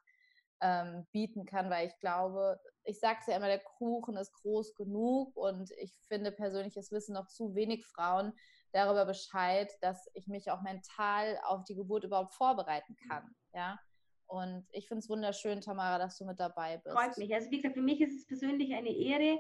[0.62, 4.76] ähm, bieten kann, weil ich glaube, ich sage es ja immer, der Kuchen ist groß
[4.76, 8.34] genug und ich finde persönlich, es wissen noch zu wenig Frauen
[8.72, 13.80] darüber Bescheid, dass ich mich auch mental auf die Geburt überhaupt vorbereiten kann, ja.
[14.28, 16.98] Und ich finde es wunderschön, Tamara, dass du mit dabei bist.
[16.98, 17.32] Freut mich.
[17.34, 19.40] Also wie gesagt, für mich ist es persönlich eine Ehre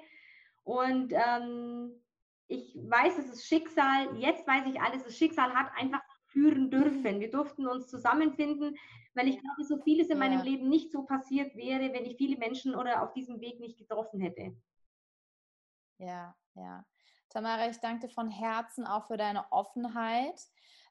[0.63, 2.03] und ähm,
[2.47, 6.01] ich weiß, es ist Schicksal, jetzt weiß ich alles, das Schicksal hat einfach
[6.35, 7.21] führen dürfen.
[7.21, 8.77] Wir durften uns zusammenfinden,
[9.13, 10.27] weil ich glaube, so vieles in ja.
[10.27, 13.77] meinem Leben nicht so passiert wäre, wenn ich viele Menschen oder auf diesem Weg nicht
[13.77, 14.53] getroffen hätte.
[15.97, 16.85] Ja, ja.
[17.29, 20.39] Tamara, ich danke dir von Herzen auch für deine Offenheit.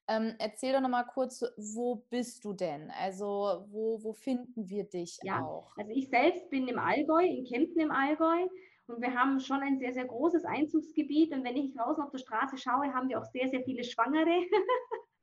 [0.09, 2.91] Ähm, erzähl doch nochmal kurz, wo bist du denn?
[2.91, 5.75] Also, wo, wo finden wir dich ja, auch?
[5.77, 8.47] Also, ich selbst bin im Allgäu, in Kempten im Allgäu.
[8.87, 11.33] Und wir haben schon ein sehr, sehr großes Einzugsgebiet.
[11.33, 14.43] Und wenn ich draußen auf der Straße schaue, haben wir auch sehr, sehr viele Schwangere.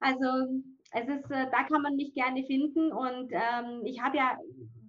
[0.00, 0.26] also
[0.92, 2.92] es ist, äh, da kann man mich gerne finden.
[2.92, 4.36] Und ähm, ich habe ja,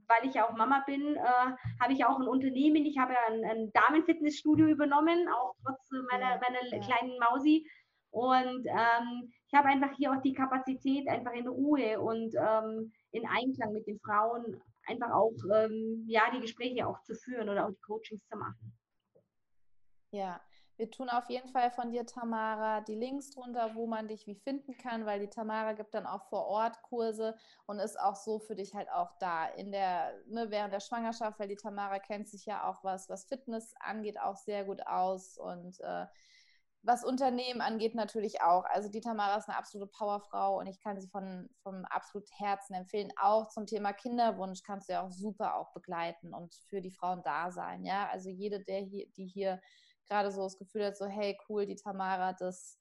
[0.07, 2.85] weil ich ja auch Mama bin, äh, habe ich auch ein Unternehmen.
[2.85, 6.79] Ich habe ja ein, ein Damenfitnessstudio übernommen, auch trotz meiner, meiner ja.
[6.79, 7.65] kleinen Mausi.
[8.11, 13.25] Und ähm, ich habe einfach hier auch die Kapazität, einfach in Ruhe und ähm, in
[13.27, 17.71] Einklang mit den Frauen einfach auch ähm, ja, die Gespräche auch zu führen oder auch
[17.71, 18.77] die Coachings zu machen.
[20.11, 20.39] Ja,
[20.83, 24.35] Wir tun auf jeden Fall von dir, Tamara, die Links drunter, wo man dich wie
[24.35, 28.37] finden kann, weil die Tamara gibt dann auch vor Ort Kurse und ist auch so
[28.37, 32.27] für dich halt auch da in der, ne, während der Schwangerschaft, weil die Tamara kennt
[32.27, 36.05] sich ja auch was, was Fitness angeht, auch sehr gut aus und äh,
[36.81, 38.65] was Unternehmen angeht, natürlich auch.
[38.65, 42.73] Also die Tamara ist eine absolute Powerfrau und ich kann sie von, vom absolut Herzen
[42.73, 43.13] empfehlen.
[43.15, 47.23] Auch zum Thema Kinderwunsch kannst du ja auch super auch begleiten und für die Frauen
[47.23, 47.85] da sein.
[47.85, 49.61] Ja, also jede, der hier, die hier
[50.07, 52.79] gerade so das Gefühl hat, so hey, cool, die Tamara, das,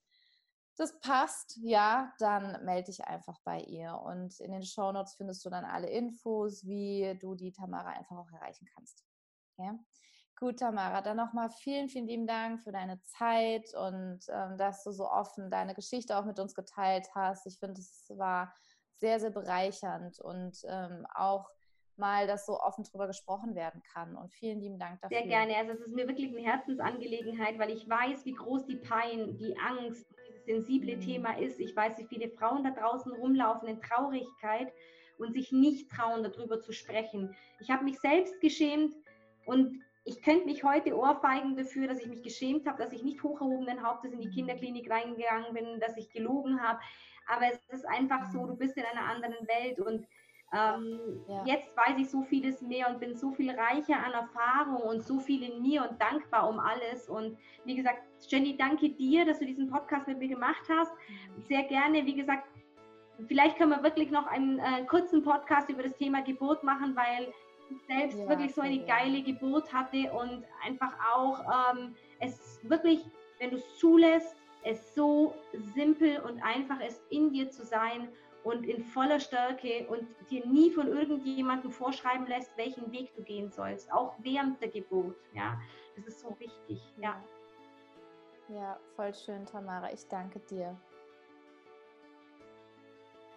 [0.76, 3.94] das passt, ja, dann melde dich einfach bei ihr.
[3.94, 8.30] Und in den Shownotes findest du dann alle Infos, wie du die Tamara einfach auch
[8.32, 9.04] erreichen kannst.
[9.58, 9.78] Ja?
[10.42, 14.90] Gut, Tamara, dann nochmal vielen, vielen lieben Dank für deine Zeit und ähm, dass du
[14.90, 17.46] so offen deine Geschichte auch mit uns geteilt hast.
[17.46, 18.52] Ich finde, es war
[18.96, 21.48] sehr, sehr bereichernd und ähm, auch
[21.98, 24.16] mal, dass so offen drüber gesprochen werden kann.
[24.16, 25.18] Und vielen lieben Dank dafür.
[25.18, 25.56] Sehr gerne.
[25.56, 29.56] Also es ist mir wirklich eine Herzensangelegenheit, weil ich weiß, wie groß die Pein, die
[29.58, 30.06] Angst,
[30.44, 30.98] dieses sensible.
[30.98, 31.60] Thema ist.
[31.60, 34.72] Ich weiß, wie viele Frauen da draußen rumlaufen in Traurigkeit
[35.18, 37.34] und sich nicht trauen, darüber zu sprechen.
[37.60, 38.94] Ich habe mich selbst geschämt
[39.46, 43.22] und ich könnte mich heute ohrfeigen dafür, dass ich mich geschämt habe, dass ich nicht
[43.22, 46.80] hocherhobenen Hauptes in die Kinderklinik reingegangen bin, dass ich gelogen habe.
[47.28, 50.06] Aber es ist einfach so, du bist in einer anderen Welt und
[50.52, 50.98] ähm,
[51.28, 51.44] ja.
[51.46, 55.18] jetzt weiß ich so vieles mehr und bin so viel reicher an Erfahrung und so
[55.18, 57.08] viel in mir und dankbar um alles.
[57.08, 60.92] Und wie gesagt, Jenny, danke dir, dass du diesen Podcast mit mir gemacht hast.
[60.92, 61.42] Mhm.
[61.48, 62.46] Sehr gerne, wie gesagt,
[63.26, 67.32] vielleicht können wir wirklich noch einen äh, kurzen Podcast über das Thema Geburt machen, weil
[67.86, 71.40] selbst ja, wirklich so eine geile Geburt hatte und einfach auch
[71.74, 73.00] ähm, es wirklich,
[73.38, 75.34] wenn du es zulässt, es so
[75.74, 78.08] simpel und einfach ist, in dir zu sein
[78.44, 83.50] und in voller Stärke und dir nie von irgendjemandem vorschreiben lässt, welchen Weg du gehen
[83.50, 85.16] sollst, auch während der Geburt.
[85.34, 85.60] Ja,
[85.96, 86.80] das ist so wichtig.
[86.98, 87.22] Ja.
[88.48, 89.92] Ja, voll schön, Tamara.
[89.92, 90.76] Ich danke dir.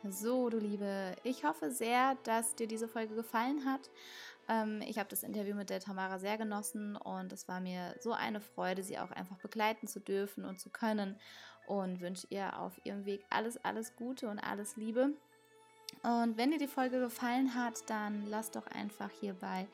[0.09, 3.89] So, du Liebe, ich hoffe sehr, dass dir diese Folge gefallen hat.
[4.47, 8.11] Ähm, ich habe das Interview mit der Tamara sehr genossen und es war mir so
[8.11, 11.19] eine Freude, sie auch einfach begleiten zu dürfen und zu können
[11.67, 15.11] und wünsche ihr auf ihrem Weg alles, alles Gute und alles Liebe.
[16.03, 19.67] Und wenn dir die Folge gefallen hat, dann lass doch einfach hier bei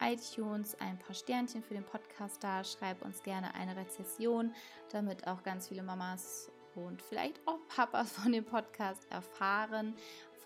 [0.00, 2.64] iTunes ein paar Sternchen für den Podcast da.
[2.64, 4.52] Schreib uns gerne eine Rezession,
[4.90, 9.94] damit auch ganz viele Mamas und vielleicht auch Papas von dem Podcast erfahren.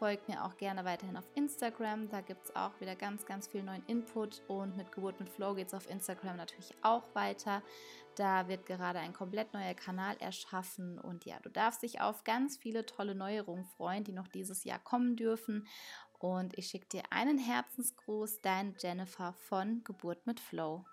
[0.01, 2.09] Folgt mir auch gerne weiterhin auf Instagram.
[2.09, 4.41] Da gibt es auch wieder ganz, ganz viel neuen Input.
[4.49, 7.63] Und mit Geburt mit Flow geht es auf Instagram natürlich auch weiter.
[8.17, 10.99] Da wird gerade ein komplett neuer Kanal erschaffen.
[10.99, 14.79] Und ja, du darfst dich auf ganz viele tolle Neuerungen freuen, die noch dieses Jahr
[14.79, 15.69] kommen dürfen.
[16.19, 20.87] Und ich schicke dir einen Herzensgruß, dein Jennifer von Geburt mit Flow.